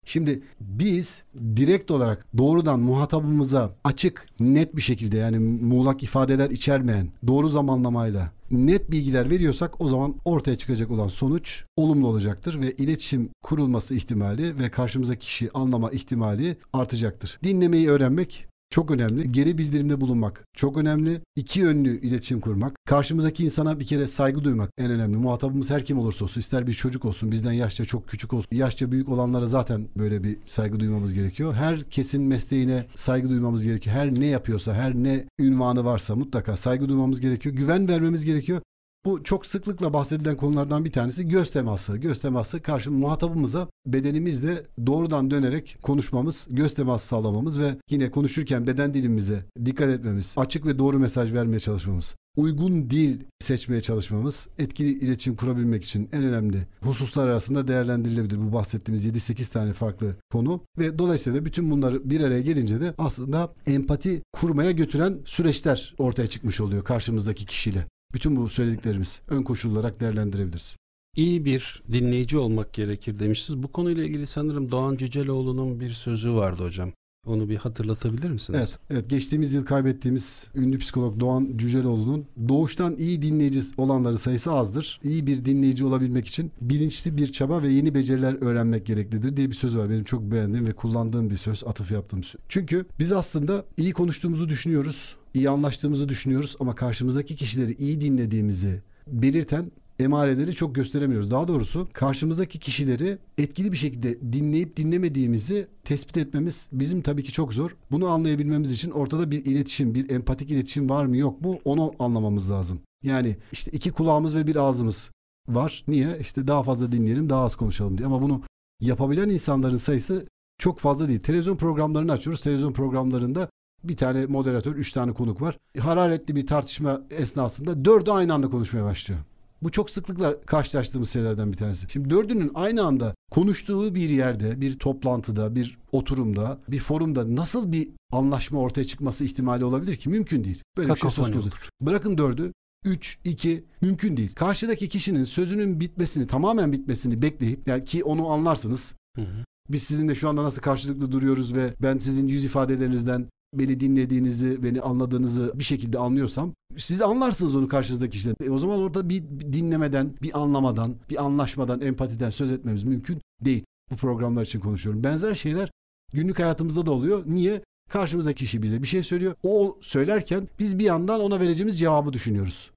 [0.05, 1.23] Şimdi biz
[1.57, 8.91] direkt olarak doğrudan muhatabımıza açık, net bir şekilde yani muğlak ifadeler içermeyen, doğru zamanlamayla net
[8.91, 14.71] bilgiler veriyorsak o zaman ortaya çıkacak olan sonuç olumlu olacaktır ve iletişim kurulması ihtimali ve
[14.71, 17.39] karşımızdaki kişi anlama ihtimali artacaktır.
[17.45, 19.33] Dinlemeyi öğrenmek çok önemli.
[19.33, 21.21] Geri bildirimde bulunmak çok önemli.
[21.37, 22.77] İki yönlü iletişim kurmak.
[22.87, 25.17] Karşımızdaki insana bir kere saygı duymak en önemli.
[25.17, 28.57] Muhatabımız her kim olursa olsun, ister bir çocuk olsun, bizden yaşça çok küçük olsun.
[28.57, 31.55] Yaşça büyük olanlara zaten böyle bir saygı duymamız gerekiyor.
[31.55, 33.97] Herkesin mesleğine saygı duymamız gerekiyor.
[33.97, 37.55] Her ne yapıyorsa, her ne ünvanı varsa mutlaka saygı duymamız gerekiyor.
[37.55, 38.61] Güven vermemiz gerekiyor.
[39.05, 41.97] Bu çok sıklıkla bahsedilen konulardan bir tanesi göz teması.
[41.97, 48.95] Göz teması karşı muhatabımıza bedenimizle doğrudan dönerek konuşmamız, göz teması sağlamamız ve yine konuşurken beden
[48.95, 52.17] dilimize dikkat etmemiz, açık ve doğru mesaj vermeye çalışmamız.
[52.37, 58.39] Uygun dil seçmeye çalışmamız etkili iletişim kurabilmek için en önemli hususlar arasında değerlendirilebilir.
[58.39, 63.51] Bu bahsettiğimiz 7-8 tane farklı konu ve dolayısıyla bütün bunları bir araya gelince de aslında
[63.67, 67.87] empati kurmaya götüren süreçler ortaya çıkmış oluyor karşımızdaki kişiyle.
[68.15, 70.77] Bütün bu söylediklerimiz ön koşul olarak değerlendirebiliriz.
[71.17, 73.63] İyi bir dinleyici olmak gerekir demiştiniz.
[73.63, 76.93] Bu konuyla ilgili sanırım Doğan Cüceloğlu'nun bir sözü vardı hocam.
[77.27, 78.59] Onu bir hatırlatabilir misiniz?
[78.59, 79.11] Evet, evet.
[79.11, 85.01] Geçtiğimiz yıl kaybettiğimiz ünlü psikolog Doğan Cüceloğlu'nun doğuştan iyi dinleyici olanların sayısı azdır.
[85.05, 89.55] İyi bir dinleyici olabilmek için bilinçli bir çaba ve yeni beceriler öğrenmek gereklidir diye bir
[89.55, 89.91] söz var.
[89.91, 92.41] Benim çok beğendiğim ve kullandığım bir söz, atıf yaptığım söz.
[92.49, 99.71] Çünkü biz aslında iyi konuştuğumuzu düşünüyoruz, iyi anlaştığımızı düşünüyoruz ama karşımızdaki kişileri iyi dinlediğimizi belirten
[99.99, 101.31] emareleri çok gösteremiyoruz.
[101.31, 107.55] Daha doğrusu karşımızdaki kişileri etkili bir şekilde dinleyip dinlemediğimizi tespit etmemiz bizim tabii ki çok
[107.55, 107.77] zor.
[107.91, 112.51] Bunu anlayabilmemiz için ortada bir iletişim, bir empatik iletişim var mı yok mu onu anlamamız
[112.51, 112.81] lazım.
[113.03, 115.11] Yani işte iki kulağımız ve bir ağzımız
[115.49, 115.85] var.
[115.89, 116.19] Niye?
[116.21, 118.07] İşte daha fazla dinleyelim, daha az konuşalım diye.
[118.07, 118.43] Ama bunu
[118.81, 120.27] yapabilen insanların sayısı
[120.59, 121.21] çok fazla değil.
[121.21, 122.43] Televizyon programlarını açıyoruz.
[122.43, 123.49] Televizyon programlarında
[123.89, 125.59] bir tane moderatör, üç tane konuk var.
[125.79, 129.21] Hararetli bir tartışma esnasında dördü aynı anda konuşmaya başlıyor.
[129.63, 131.87] Bu çok sıklıkla karşılaştığımız şeylerden bir tanesi.
[131.91, 137.89] Şimdi dördünün aynı anda konuştuğu bir yerde, bir toplantıda, bir oturumda, bir forumda nasıl bir
[138.13, 140.09] anlaşma ortaya çıkması ihtimali olabilir ki?
[140.09, 140.63] Mümkün değil.
[140.77, 141.51] Böyle bir şey söz konusu.
[141.81, 142.53] Bırakın dördü,
[142.85, 144.35] 3, 2 mümkün değil.
[144.35, 148.97] Karşıdaki kişinin sözünün bitmesini, tamamen bitmesini bekleyip yani ki onu anlarsınız.
[149.17, 149.45] Hı hı.
[149.69, 153.27] Biz sizinle şu anda nasıl karşılıklı duruyoruz ve ben sizin yüz ifadelerinizden
[153.59, 158.37] beni dinlediğinizi, beni anladığınızı bir şekilde anlıyorsam siz anlarsınız onu karşınızdaki kişiden.
[158.45, 163.65] E o zaman orada bir dinlemeden, bir anlamadan, bir anlaşmadan, empatiden söz etmemiz mümkün değil.
[163.91, 165.05] Bu programlar için konuşuyorum.
[165.05, 165.71] Benzer şeyler
[166.13, 167.23] günlük hayatımızda da oluyor.
[167.27, 167.63] Niye?
[167.91, 169.35] Karşımızdaki kişi bize bir şey söylüyor.
[169.43, 172.71] O söylerken biz bir yandan ona vereceğimiz cevabı düşünüyoruz.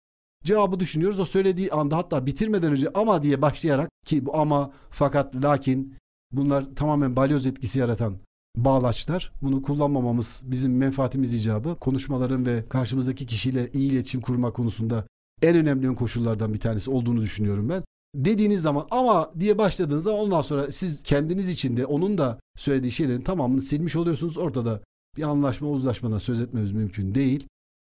[0.44, 1.20] Cevabı düşünüyoruz.
[1.20, 5.96] O söylediği anda hatta bitirmeden önce ama diye başlayarak ki bu ama fakat lakin
[6.32, 8.18] bunlar tamamen balyoz etkisi yaratan
[8.58, 9.32] bağlaçlar.
[9.42, 11.76] Bunu kullanmamamız bizim menfaatimiz icabı.
[11.76, 15.08] Konuşmaların ve karşımızdaki kişiyle iyi iletişim kurma konusunda
[15.42, 17.84] en önemli ön koşullardan bir tanesi olduğunu düşünüyorum ben.
[18.16, 22.92] Dediğiniz zaman ama diye başladığınız zaman ondan sonra siz kendiniz için de onun da söylediği
[22.92, 24.38] şeylerin tamamını silmiş oluyorsunuz.
[24.38, 24.82] Ortada
[25.18, 27.48] bir anlaşma uzlaşmadan söz etmemiz mümkün değil.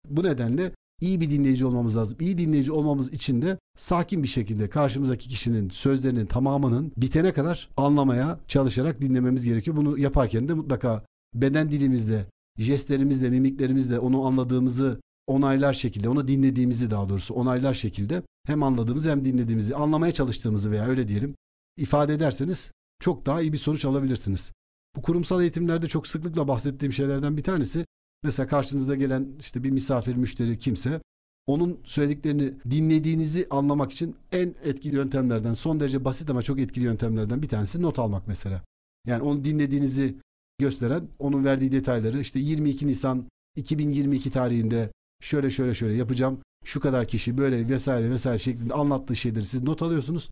[0.10, 2.18] Bu nedenle iyi bir dinleyici olmamız lazım.
[2.22, 8.40] İyi dinleyici olmamız için de sakin bir şekilde karşımızdaki kişinin sözlerinin tamamının bitene kadar anlamaya
[8.48, 9.78] çalışarak dinlememiz gerekiyor.
[9.78, 12.26] Bunu yaparken de mutlaka beden dilimizde,
[12.58, 19.26] jestlerimizle, mimiklerimizle onu anladığımızı onaylar şekilde, onu dinlediğimizi daha doğrusu onaylar şekilde hem anladığımızı hem
[19.26, 21.36] dinlediğimizi, anlamaya çalıştığımızı veya öyle diyelim
[21.78, 24.52] ifade ederseniz çok daha iyi bir sonuç alabilirsiniz.
[24.96, 27.86] Bu kurumsal eğitimlerde çok sıklıkla bahsettiğim şeylerden bir tanesi
[28.24, 31.02] Mesela karşınızda gelen işte bir misafir, müşteri kimse
[31.48, 37.42] onun söylediklerini dinlediğinizi anlamak için en etkili yöntemlerden son derece basit ama çok etkili yöntemlerden
[37.42, 38.62] bir tanesi not almak mesela.
[39.08, 40.16] Yani onu dinlediğinizi
[40.60, 46.40] gösteren onun verdiği detayları işte 22 Nisan 2022 tarihinde şöyle şöyle şöyle yapacağım.
[46.66, 50.30] Şu kadar kişi böyle vesaire vesaire şeklinde anlattığı şeyleri siz not alıyorsunuz.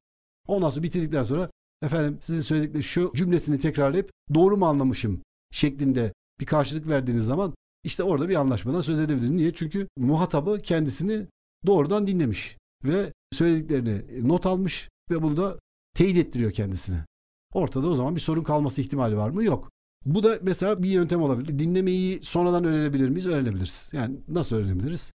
[0.47, 1.49] Ondan sonra bitirdikten sonra
[1.81, 5.21] efendim sizin söyledikleri şu cümlesini tekrarlayıp doğru mu anlamışım
[5.51, 9.31] şeklinde bir karşılık verdiğiniz zaman işte orada bir anlaşmadan söz edebiliriz.
[9.31, 9.53] Niye?
[9.53, 11.27] Çünkü muhatabı kendisini
[11.65, 15.59] doğrudan dinlemiş ve söylediklerini not almış ve bunu da
[15.93, 17.05] teyit ettiriyor kendisine.
[17.53, 19.43] Ortada o zaman bir sorun kalması ihtimali var mı?
[19.43, 19.71] Yok.
[20.05, 21.59] Bu da mesela bir yöntem olabilir.
[21.59, 23.25] Dinlemeyi sonradan öğrenebilir miyiz?
[23.25, 23.89] Öğrenebiliriz.
[23.93, 25.11] Yani nasıl öğrenebiliriz?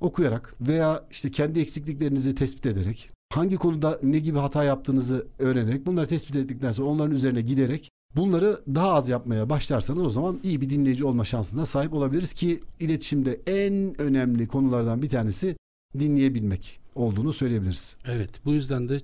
[0.00, 6.06] Okuyarak veya işte kendi eksikliklerinizi tespit ederek, hangi konuda ne gibi hata yaptığınızı öğrenerek, bunları
[6.06, 10.70] tespit ettikten sonra onların üzerine giderek Bunları daha az yapmaya başlarsanız o zaman iyi bir
[10.70, 15.56] dinleyici olma şansına sahip olabiliriz ki iletişimde en önemli konulardan bir tanesi
[15.98, 17.96] dinleyebilmek olduğunu söyleyebiliriz.
[18.06, 19.00] Evet bu yüzden de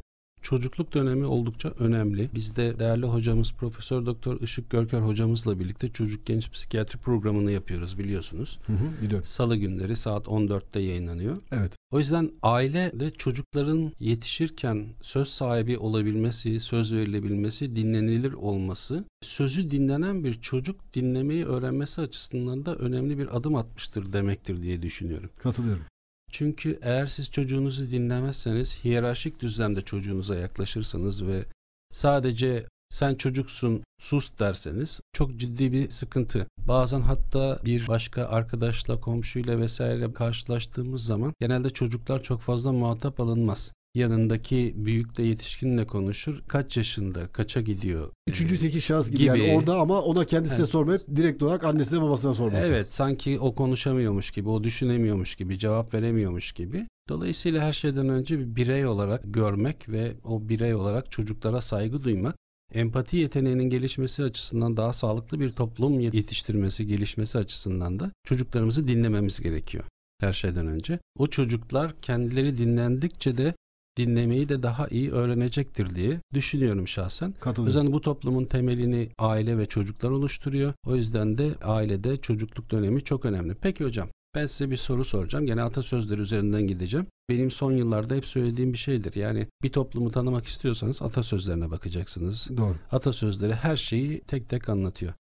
[0.47, 2.31] çocukluk dönemi oldukça önemli.
[2.35, 7.99] Biz de değerli hocamız Profesör Doktor Işık Görker hocamızla birlikte çocuk genç psikiyatri programını yapıyoruz
[7.99, 8.59] biliyorsunuz.
[8.67, 9.25] Hı hı, biliyorum.
[9.25, 11.37] Salı günleri saat 14'te yayınlanıyor.
[11.53, 11.73] Evet.
[11.91, 20.25] O yüzden aile de çocukların yetişirken söz sahibi olabilmesi, söz verilebilmesi, dinlenilir olması, sözü dinlenen
[20.25, 25.31] bir çocuk dinlemeyi öğrenmesi açısından da önemli bir adım atmıştır demektir diye düşünüyorum.
[25.39, 25.85] Katılıyorum.
[26.31, 31.45] Çünkü eğer siz çocuğunuzu dinlemezseniz, hiyerarşik düzlemde çocuğunuza yaklaşırsanız ve
[31.91, 36.47] sadece sen çocuksun sus derseniz çok ciddi bir sıkıntı.
[36.59, 43.73] Bazen hatta bir başka arkadaşla, komşuyla vesaire karşılaştığımız zaman genelde çocuklar çok fazla muhatap alınmaz
[43.97, 46.43] yanındaki büyükle yetişkinle konuşur.
[46.49, 48.13] Kaç yaşında, kaça gidiyor?
[48.27, 49.19] Üçüncü ee, teki şahıs gibi.
[49.19, 49.27] gibi.
[49.27, 50.71] Yani orada ama ona kendisine evet.
[50.71, 52.73] sormayıp direkt olarak annesine babasına sorması.
[52.75, 56.87] Evet sanki o konuşamıyormuş gibi, o düşünemiyormuş gibi, cevap veremiyormuş gibi.
[57.09, 62.37] Dolayısıyla her şeyden önce bir birey olarak görmek ve o birey olarak çocuklara saygı duymak
[62.75, 69.85] empati yeteneğinin gelişmesi açısından daha sağlıklı bir toplum yetiştirmesi, gelişmesi açısından da çocuklarımızı dinlememiz gerekiyor
[70.21, 70.99] her şeyden önce.
[71.19, 73.55] O çocuklar kendileri dinlendikçe de
[73.97, 77.35] dinlemeyi de daha iyi öğrenecektir diye düşünüyorum şahsen.
[77.63, 80.73] O yüzden bu toplumun temelini aile ve çocuklar oluşturuyor.
[80.87, 83.55] O yüzden de ailede çocukluk dönemi çok önemli.
[83.55, 85.47] Peki hocam ben size bir soru soracağım.
[85.47, 87.07] Gene atasözleri üzerinden gideceğim.
[87.31, 89.15] Benim son yıllarda hep söylediğim bir şeydir.
[89.15, 92.49] Yani bir toplumu tanımak istiyorsanız atasözlerine bakacaksınız.
[92.57, 92.77] Doğru.
[92.93, 95.13] Atasözleri her şeyi tek tek anlatıyor.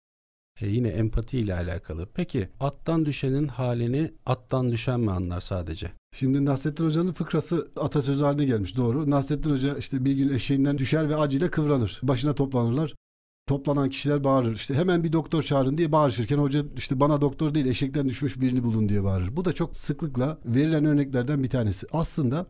[0.60, 2.08] E yine empati ile alakalı.
[2.14, 5.92] Peki attan düşenin halini attan düşen mi anlar sadece?
[6.14, 9.10] Şimdi Nasrettin Hoca'nın fıkrası atasözü haline gelmiş doğru.
[9.10, 12.00] Nasrettin Hoca işte bir gün eşeğinden düşer ve acıyla kıvranır.
[12.02, 12.94] Başına toplanırlar.
[13.46, 14.54] Toplanan kişiler bağırır.
[14.54, 18.62] İşte hemen bir doktor çağırın diye bağırışırken hoca işte bana doktor değil eşekten düşmüş birini
[18.62, 19.36] bulun diye bağırır.
[19.36, 21.86] Bu da çok sıklıkla verilen örneklerden bir tanesi.
[21.92, 22.46] Aslında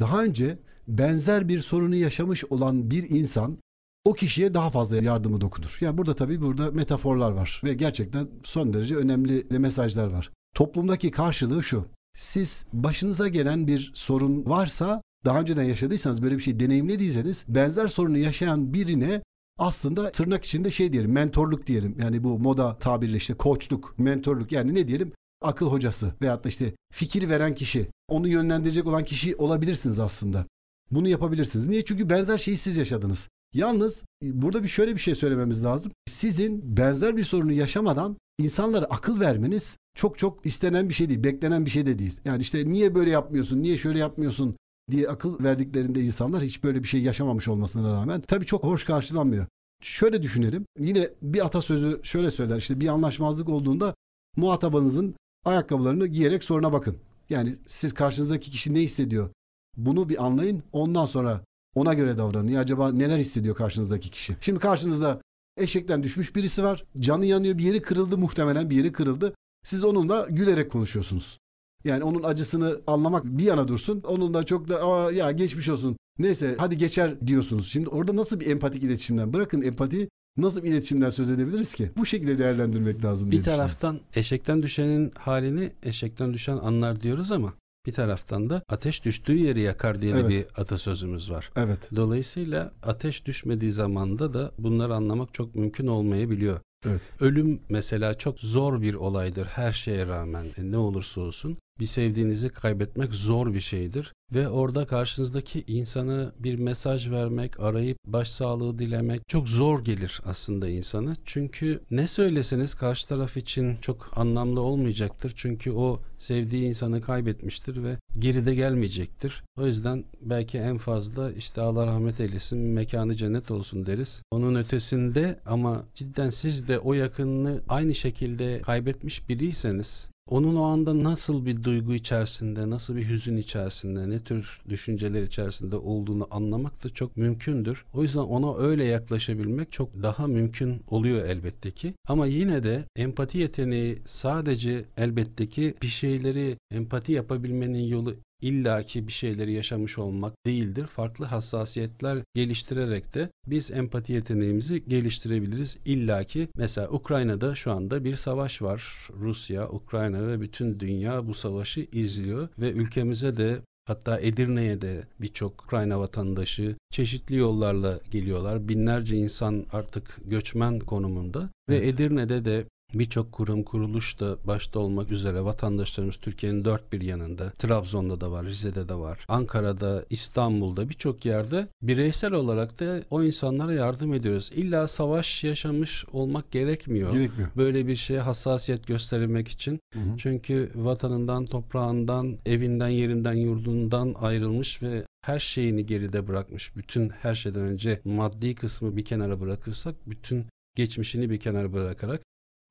[0.00, 3.58] daha önce benzer bir sorunu yaşamış olan bir insan
[4.06, 5.78] o kişiye daha fazla yardımı dokunur.
[5.80, 10.30] Yani burada tabii burada metaforlar var ve gerçekten son derece önemli mesajlar var.
[10.54, 11.86] Toplumdaki karşılığı şu.
[12.16, 18.18] Siz başınıza gelen bir sorun varsa daha önceden yaşadıysanız böyle bir şey deneyimlediyseniz benzer sorunu
[18.18, 19.22] yaşayan birine
[19.58, 21.96] aslında tırnak içinde şey diyelim mentorluk diyelim.
[22.00, 26.72] Yani bu moda tabirle işte koçluk, mentorluk yani ne diyelim akıl hocası veyahut da işte
[26.92, 30.46] fikir veren kişi, onu yönlendirecek olan kişi olabilirsiniz aslında.
[30.90, 31.66] Bunu yapabilirsiniz.
[31.66, 31.84] Niye?
[31.84, 33.28] Çünkü benzer şeyi siz yaşadınız.
[33.54, 35.92] Yalnız burada bir şöyle bir şey söylememiz lazım.
[36.06, 41.66] Sizin benzer bir sorunu yaşamadan insanlara akıl vermeniz çok çok istenen bir şey değil, beklenen
[41.66, 42.20] bir şey de değil.
[42.24, 44.56] Yani işte niye böyle yapmıyorsun, niye şöyle yapmıyorsun
[44.90, 49.46] diye akıl verdiklerinde insanlar hiç böyle bir şey yaşamamış olmasına rağmen tabii çok hoş karşılanmıyor.
[49.82, 50.66] Şöyle düşünelim.
[50.78, 52.56] Yine bir atasözü şöyle söyler.
[52.56, 53.94] işte bir anlaşmazlık olduğunda
[54.36, 56.96] muhatabanızın ayakkabılarını giyerek soruna bakın.
[57.30, 59.30] Yani siz karşınızdaki kişi ne hissediyor?
[59.76, 60.62] Bunu bir anlayın.
[60.72, 61.40] Ondan sonra
[61.76, 62.48] ona göre davranın.
[62.48, 64.36] Ya acaba neler hissediyor karşınızdaki kişi?
[64.40, 65.20] Şimdi karşınızda
[65.56, 66.84] eşekten düşmüş birisi var.
[66.98, 67.58] Canı yanıyor.
[67.58, 68.70] Bir yeri kırıldı muhtemelen.
[68.70, 69.34] Bir yeri kırıldı.
[69.64, 71.38] Siz onunla gülerek konuşuyorsunuz.
[71.84, 74.02] Yani onun acısını anlamak bir yana dursun.
[74.06, 75.96] Onun da çok da Aa, ya geçmiş olsun.
[76.18, 77.68] Neyse hadi geçer diyorsunuz.
[77.68, 81.90] Şimdi orada nasıl bir empatik iletişimden bırakın empati nasıl bir iletişimden söz edebiliriz ki?
[81.96, 83.30] Bu şekilde değerlendirmek lazım.
[83.30, 87.52] Bir taraftan eşekten düşenin halini eşekten düşen anlar diyoruz ama
[87.86, 90.28] bir taraftan da ateş düştüğü yeri yakar diye evet.
[90.28, 91.50] bir atasözümüz var.
[91.56, 91.88] Evet.
[91.96, 96.60] Dolayısıyla ateş düşmediği zamanda da bunları anlamak çok mümkün olmayabiliyor.
[96.86, 97.00] Evet.
[97.20, 102.48] Ölüm mesela çok zor bir olaydır her şeye rağmen e, ne olursa olsun bir sevdiğinizi
[102.48, 109.48] kaybetmek zor bir şeydir ve orada karşınızdaki insanı bir mesaj vermek, arayıp başsağlığı dilemek çok
[109.48, 111.16] zor gelir aslında insana.
[111.24, 115.32] Çünkü ne söyleseniz karşı taraf için çok anlamlı olmayacaktır.
[115.36, 119.44] Çünkü o sevdiği insanı kaybetmiştir ve geride gelmeyecektir.
[119.58, 124.22] O yüzden belki en fazla işte Allah rahmet eylesin, mekanı cennet olsun deriz.
[124.30, 131.04] Onun ötesinde ama cidden siz de o yakınını aynı şekilde kaybetmiş biriyseniz onun o anda
[131.04, 136.88] nasıl bir duygu içerisinde, nasıl bir hüzün içerisinde, ne tür düşünceler içerisinde olduğunu anlamak da
[136.88, 137.84] çok mümkündür.
[137.94, 141.94] O yüzden ona öyle yaklaşabilmek çok daha mümkün oluyor elbette ki.
[142.08, 149.12] Ama yine de empati yeteneği sadece elbette ki bir şeyleri empati yapabilmenin yolu illaki bir
[149.12, 150.86] şeyleri yaşamış olmak değildir.
[150.86, 155.76] Farklı hassasiyetler geliştirerek de biz empati yeteneğimizi geliştirebiliriz.
[155.84, 159.08] İllaki mesela Ukrayna'da şu anda bir savaş var.
[159.20, 165.64] Rusya, Ukrayna ve bütün dünya bu savaşı izliyor ve ülkemize de Hatta Edirne'ye de birçok
[165.64, 168.68] Ukrayna vatandaşı çeşitli yollarla geliyorlar.
[168.68, 171.94] Binlerce insan artık göçmen konumunda ve evet.
[171.94, 178.20] Edirne'de de Birçok kurum kuruluş da başta olmak üzere vatandaşlarımız Türkiye'nin dört bir yanında, Trabzon'da
[178.20, 184.14] da var, Rize'de de var, Ankara'da, İstanbul'da birçok yerde bireysel olarak da o insanlara yardım
[184.14, 184.50] ediyoruz.
[184.54, 187.12] İlla savaş yaşamış olmak gerekmiyor.
[187.12, 187.50] Gerekmiyor.
[187.56, 189.80] Böyle bir şeye hassasiyet göstermek için.
[189.92, 190.16] Hı hı.
[190.18, 196.76] Çünkü vatanından, toprağından, evinden, yerinden, yurdundan ayrılmış ve her şeyini geride bırakmış.
[196.76, 202.20] Bütün her şeyden önce maddi kısmı bir kenara bırakırsak bütün geçmişini bir kenara bırakarak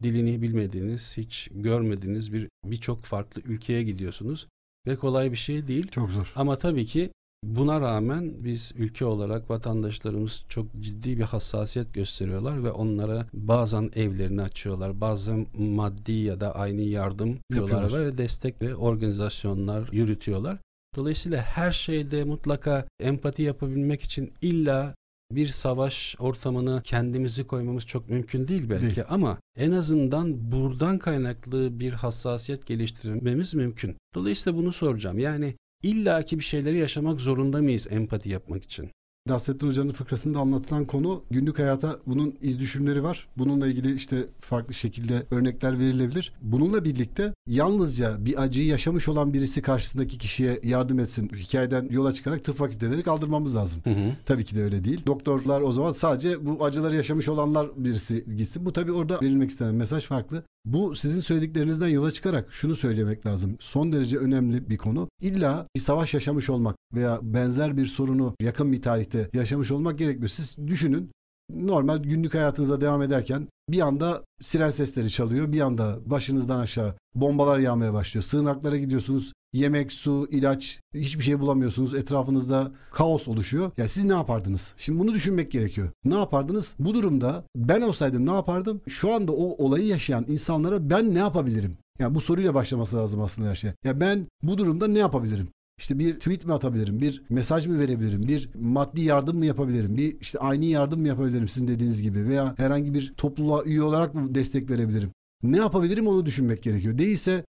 [0.04, 4.48] dilini bilmediğiniz, hiç görmediğiniz bir birçok farklı ülkeye gidiyorsunuz
[4.88, 5.88] ve kolay bir şey değil.
[5.88, 6.34] Çok zor.
[6.36, 7.12] Ama tabii ki
[7.44, 14.42] buna rağmen biz ülke olarak vatandaşlarımız çok ciddi bir hassasiyet gösteriyorlar ve onlara bazen evlerini
[14.42, 15.02] açıyorlar.
[15.02, 20.58] Bazen maddi ya da aynı yardım yapıyorlar ve destek ve organizasyonlar yürütüyorlar.
[20.96, 24.96] Dolayısıyla her şeyde mutlaka empati yapabilmek için illa
[25.32, 29.08] bir savaş ortamına kendimizi koymamız çok mümkün değil belki değil.
[29.10, 33.98] ama en azından buradan kaynaklı bir hassasiyet geliştirmemiz mümkün.
[34.16, 35.20] Dolayısıyla bunu soracağım.
[35.20, 38.92] Yani illaki bir şeyleri yaşamak zorunda mıyız empati yapmak için?
[39.28, 43.28] Nasrettin Hoca'nın fıkrasında anlatılan konu günlük hayata bunun iz düşümleri var.
[43.38, 46.34] Bununla ilgili işte farklı şekilde örnekler verilebilir.
[46.42, 51.30] Bununla birlikte yalnızca bir acıyı yaşamış olan birisi karşısındaki kişiye yardım etsin.
[51.36, 53.82] Hikayeden yola çıkarak tıp fakülteleri kaldırmamız lazım.
[53.84, 54.12] Hı hı.
[54.26, 55.06] Tabii ki de öyle değil.
[55.06, 58.66] Doktorlar o zaman sadece bu acıları yaşamış olanlar birisi gitsin.
[58.66, 60.44] Bu tabii orada verilmek istenen mesaj farklı.
[60.66, 63.58] Bu sizin söylediklerinizden yola çıkarak şunu söylemek lazım.
[63.60, 65.10] Son derece önemli bir konu.
[65.22, 70.30] İlla bir savaş yaşamış olmak veya benzer bir sorunu yakın bir tarihte yaşamış olmak gerekmiyor.
[70.30, 71.12] Siz düşünün
[71.50, 75.52] normal günlük hayatınıza devam ederken bir anda siren sesleri çalıyor.
[75.52, 78.24] Bir anda başınızdan aşağı bombalar yağmaya başlıyor.
[78.24, 79.34] Sığınaklara gidiyorsunuz.
[79.54, 81.94] Yemek, su, ilaç hiçbir şey bulamıyorsunuz.
[81.94, 83.72] Etrafınızda kaos oluşuyor.
[83.78, 84.74] Yani siz ne yapardınız?
[84.78, 85.90] Şimdi bunu düşünmek gerekiyor.
[86.06, 86.76] Ne yapardınız?
[86.80, 88.82] Bu durumda ben olsaydım ne yapardım?
[88.88, 91.78] Şu anda o olayı yaşayan insanlara ben ne yapabilirim?
[92.00, 93.72] Yani bu soruyla başlaması lazım aslında her şey.
[93.84, 95.48] Ya ben bu durumda ne yapabilirim?
[95.78, 100.22] İşte bir tweet mi atabilirim, bir mesaj mı verebilirim, bir maddi yardım mı yapabilirim, bir
[100.22, 104.36] işte aynı yardım mı yapabilirim sizin dediğiniz gibi veya herhangi bir topluluğa üye olarak mı
[104.36, 105.12] destek verebilirim?
[105.44, 106.98] Ne yapabilirim onu düşünmek gerekiyor.
[106.98, 107.46] Değilse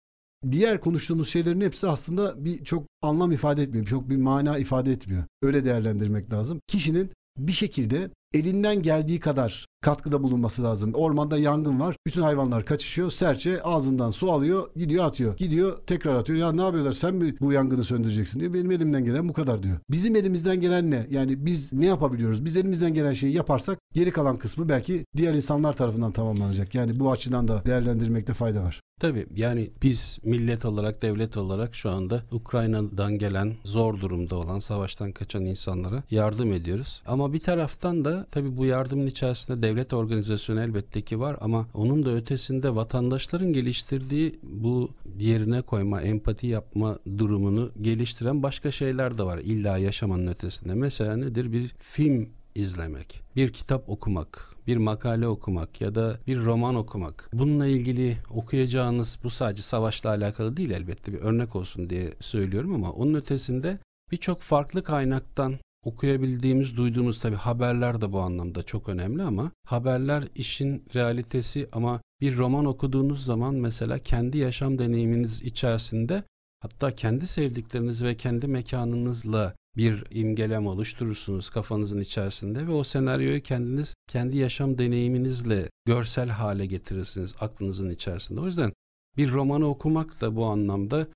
[0.51, 5.23] diğer konuştuğumuz şeylerin hepsi aslında bir çok anlam ifade etmiyor, çok bir mana ifade etmiyor.
[5.41, 6.59] Öyle değerlendirmek lazım.
[6.67, 10.93] Kişinin bir şekilde elinden geldiği kadar katkıda bulunması lazım.
[10.93, 11.95] Ormanda yangın var.
[12.07, 13.11] Bütün hayvanlar kaçışıyor.
[13.11, 15.37] Serçe ağzından su alıyor, gidiyor atıyor.
[15.37, 16.39] Gidiyor tekrar atıyor.
[16.39, 16.93] Ya ne yapıyorlar?
[16.93, 18.53] Sen mi bu yangını söndüreceksin diyor.
[18.53, 19.77] Benim elimden gelen bu kadar diyor.
[19.91, 21.07] Bizim elimizden gelen ne?
[21.09, 22.45] Yani biz ne yapabiliyoruz?
[22.45, 26.75] Biz elimizden gelen şeyi yaparsak geri kalan kısmı belki diğer insanlar tarafından tamamlanacak.
[26.75, 28.81] Yani bu açıdan da değerlendirmekte fayda var.
[28.99, 35.11] Tabii yani biz millet olarak, devlet olarak şu anda Ukrayna'dan gelen zor durumda olan, savaştan
[35.11, 37.01] kaçan insanlara yardım ediyoruz.
[37.05, 42.05] Ama bir taraftan da tabii bu yardımın içerisinde devlet organizasyonu elbette ki var ama onun
[42.05, 49.37] da ötesinde vatandaşların geliştirdiği bu yerine koyma, empati yapma durumunu geliştiren başka şeyler de var.
[49.37, 50.73] İlla yaşamanın ötesinde.
[50.73, 51.51] Mesela nedir?
[51.51, 57.29] Bir film izlemek, bir kitap okumak, bir makale okumak ya da bir roman okumak.
[57.33, 62.91] Bununla ilgili okuyacağınız bu sadece savaşla alakalı değil elbette bir örnek olsun diye söylüyorum ama
[62.91, 63.79] onun ötesinde
[64.11, 65.53] birçok farklı kaynaktan
[65.85, 72.37] okuyabildiğimiz, duyduğumuz tabi haberler de bu anlamda çok önemli ama haberler işin realitesi ama bir
[72.37, 76.23] roman okuduğunuz zaman mesela kendi yaşam deneyiminiz içerisinde
[76.59, 83.95] hatta kendi sevdikleriniz ve kendi mekanınızla bir imgelem oluşturursunuz kafanızın içerisinde ve o senaryoyu kendiniz
[84.07, 88.39] kendi yaşam deneyiminizle görsel hale getirirsiniz aklınızın içerisinde.
[88.41, 88.73] O yüzden
[89.17, 91.07] bir romanı okumak da bu anlamda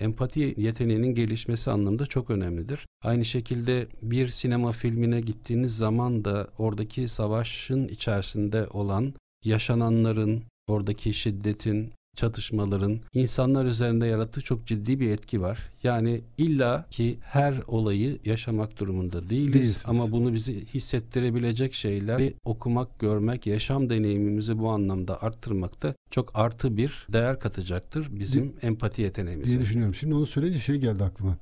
[0.00, 2.86] empati yeteneğinin gelişmesi anlamında çok önemlidir.
[3.04, 11.92] Aynı şekilde bir sinema filmine gittiğiniz zaman da oradaki savaşın içerisinde olan yaşananların, oradaki şiddetin,
[12.18, 15.58] çatışmaların insanlar üzerinde yarattığı çok ciddi bir etki var.
[15.82, 19.82] Yani illa ki her olayı yaşamak durumunda değiliz Değilsiniz.
[19.86, 27.06] ama bunu bizi hissettirebilecek şeyler okumak, görmek, yaşam deneyimimizi bu anlamda arttırmakta çok artı bir
[27.12, 29.50] değer katacaktır bizim Di- empati yeteneğimize.
[29.50, 29.94] Diye düşünüyorum.
[29.94, 31.36] Şimdi onu söyleyince şey geldi aklıma.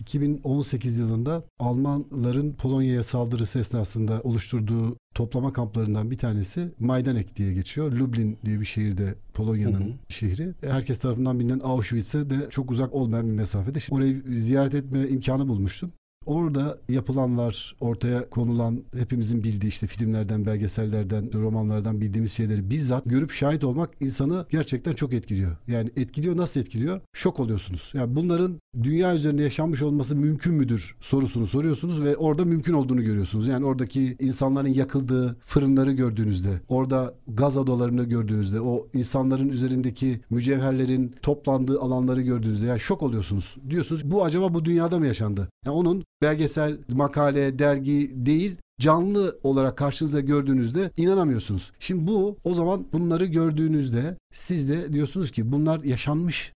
[0.00, 7.92] 2018 yılında Almanların Polonya'ya saldırısı esnasında oluşturduğu toplama kamplarından bir tanesi Majdanek diye geçiyor.
[7.92, 10.54] Lublin diye bir şehirde Polonya'nın şehri.
[10.60, 13.78] Herkes tarafından bilinen Auschwitz'e de çok uzak olmayan bir mesafede.
[13.90, 15.92] Orayı ziyaret etme imkanı bulmuştum.
[16.28, 23.64] Orada yapılanlar, ortaya konulan hepimizin bildiği işte filmlerden, belgesellerden, romanlardan bildiğimiz şeyleri bizzat görüp şahit
[23.64, 25.56] olmak insanı gerçekten çok etkiliyor.
[25.68, 27.00] Yani etkiliyor nasıl etkiliyor?
[27.12, 27.90] Şok oluyorsunuz.
[27.94, 33.48] Yani bunların dünya üzerinde yaşanmış olması mümkün müdür sorusunu soruyorsunuz ve orada mümkün olduğunu görüyorsunuz.
[33.48, 41.80] Yani oradaki insanların yakıldığı fırınları gördüğünüzde, orada gaz odalarını gördüğünüzde, o insanların üzerindeki mücevherlerin toplandığı
[41.80, 43.56] alanları gördüğünüzde yani şok oluyorsunuz.
[43.70, 45.48] Diyorsunuz bu acaba bu dünyada mı yaşandı?
[45.66, 51.72] Yani onun belgesel, makale, dergi değil canlı olarak karşınıza gördüğünüzde inanamıyorsunuz.
[51.78, 56.52] Şimdi bu o zaman bunları gördüğünüzde siz de diyorsunuz ki bunlar yaşanmış.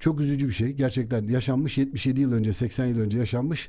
[0.00, 0.72] Çok üzücü bir şey.
[0.72, 3.68] Gerçekten yaşanmış 77 yıl önce, 80 yıl önce yaşanmış.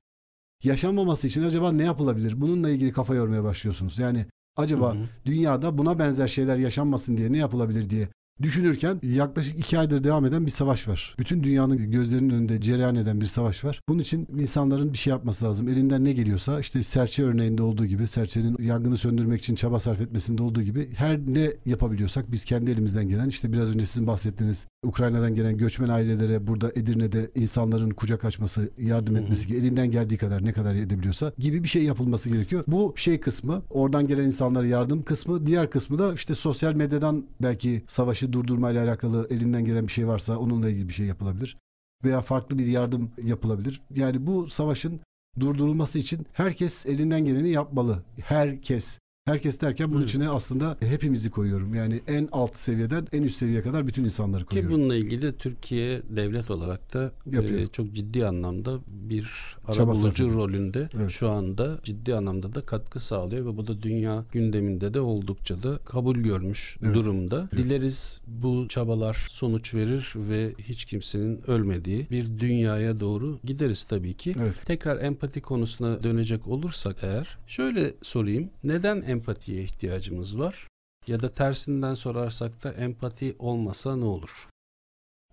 [0.63, 2.41] Yaşanmaması için acaba ne yapılabilir?
[2.41, 3.99] Bununla ilgili kafa yormaya başlıyorsunuz.
[3.99, 5.03] Yani acaba hı hı.
[5.25, 8.07] dünyada buna benzer şeyler yaşanmasın diye ne yapılabilir diye
[8.41, 11.15] düşünürken yaklaşık iki aydır devam eden bir savaş var.
[11.19, 13.81] Bütün dünyanın gözlerinin önünde cereyan eden bir savaş var.
[13.89, 15.67] Bunun için insanların bir şey yapması lazım.
[15.67, 20.43] Elinden ne geliyorsa işte serçe örneğinde olduğu gibi serçenin yangını söndürmek için çaba sarf etmesinde
[20.43, 25.35] olduğu gibi her ne yapabiliyorsak biz kendi elimizden gelen işte biraz önce sizin bahsettiğiniz Ukrayna'dan
[25.35, 30.53] gelen göçmen ailelere burada Edirne'de insanların kucak açması, yardım etmesi gibi elinden geldiği kadar ne
[30.53, 32.63] kadar edebiliyorsa gibi bir şey yapılması gerekiyor.
[32.67, 37.83] Bu şey kısmı, oradan gelen insanlara yardım kısmı, diğer kısmı da işte sosyal medyadan belki
[37.87, 41.57] savaşı durdurmayla alakalı elinden gelen bir şey varsa onunla ilgili bir şey yapılabilir
[42.03, 43.81] veya farklı bir yardım yapılabilir.
[43.95, 44.99] Yani bu savaşın
[45.39, 48.03] durdurulması için herkes elinden geleni yapmalı.
[48.21, 48.99] Herkes.
[49.25, 50.09] Herkes derken bunun evet.
[50.09, 51.75] içine aslında hepimizi koyuyorum.
[51.75, 54.75] Yani en alt seviyeden en üst seviyeye kadar bütün insanları koyuyorum.
[54.75, 59.27] Ki bununla ilgili Türkiye devlet olarak da e, çok ciddi anlamda bir
[59.67, 61.11] arabulucu rolünde evet.
[61.11, 65.77] şu anda ciddi anlamda da katkı sağlıyor ve bu da dünya gündeminde de oldukça da
[65.77, 66.95] kabul görmüş evet.
[66.95, 67.49] durumda.
[67.53, 67.65] Evet.
[67.65, 74.33] Dileriz bu çabalar sonuç verir ve hiç kimsenin ölmediği bir dünyaya doğru gideriz tabii ki.
[74.37, 74.65] Evet.
[74.65, 78.49] Tekrar empati konusuna dönecek olursak eğer şöyle sorayım.
[78.63, 80.67] Neden empatiye ihtiyacımız var?
[81.07, 84.47] Ya da tersinden sorarsak da empati olmasa ne olur?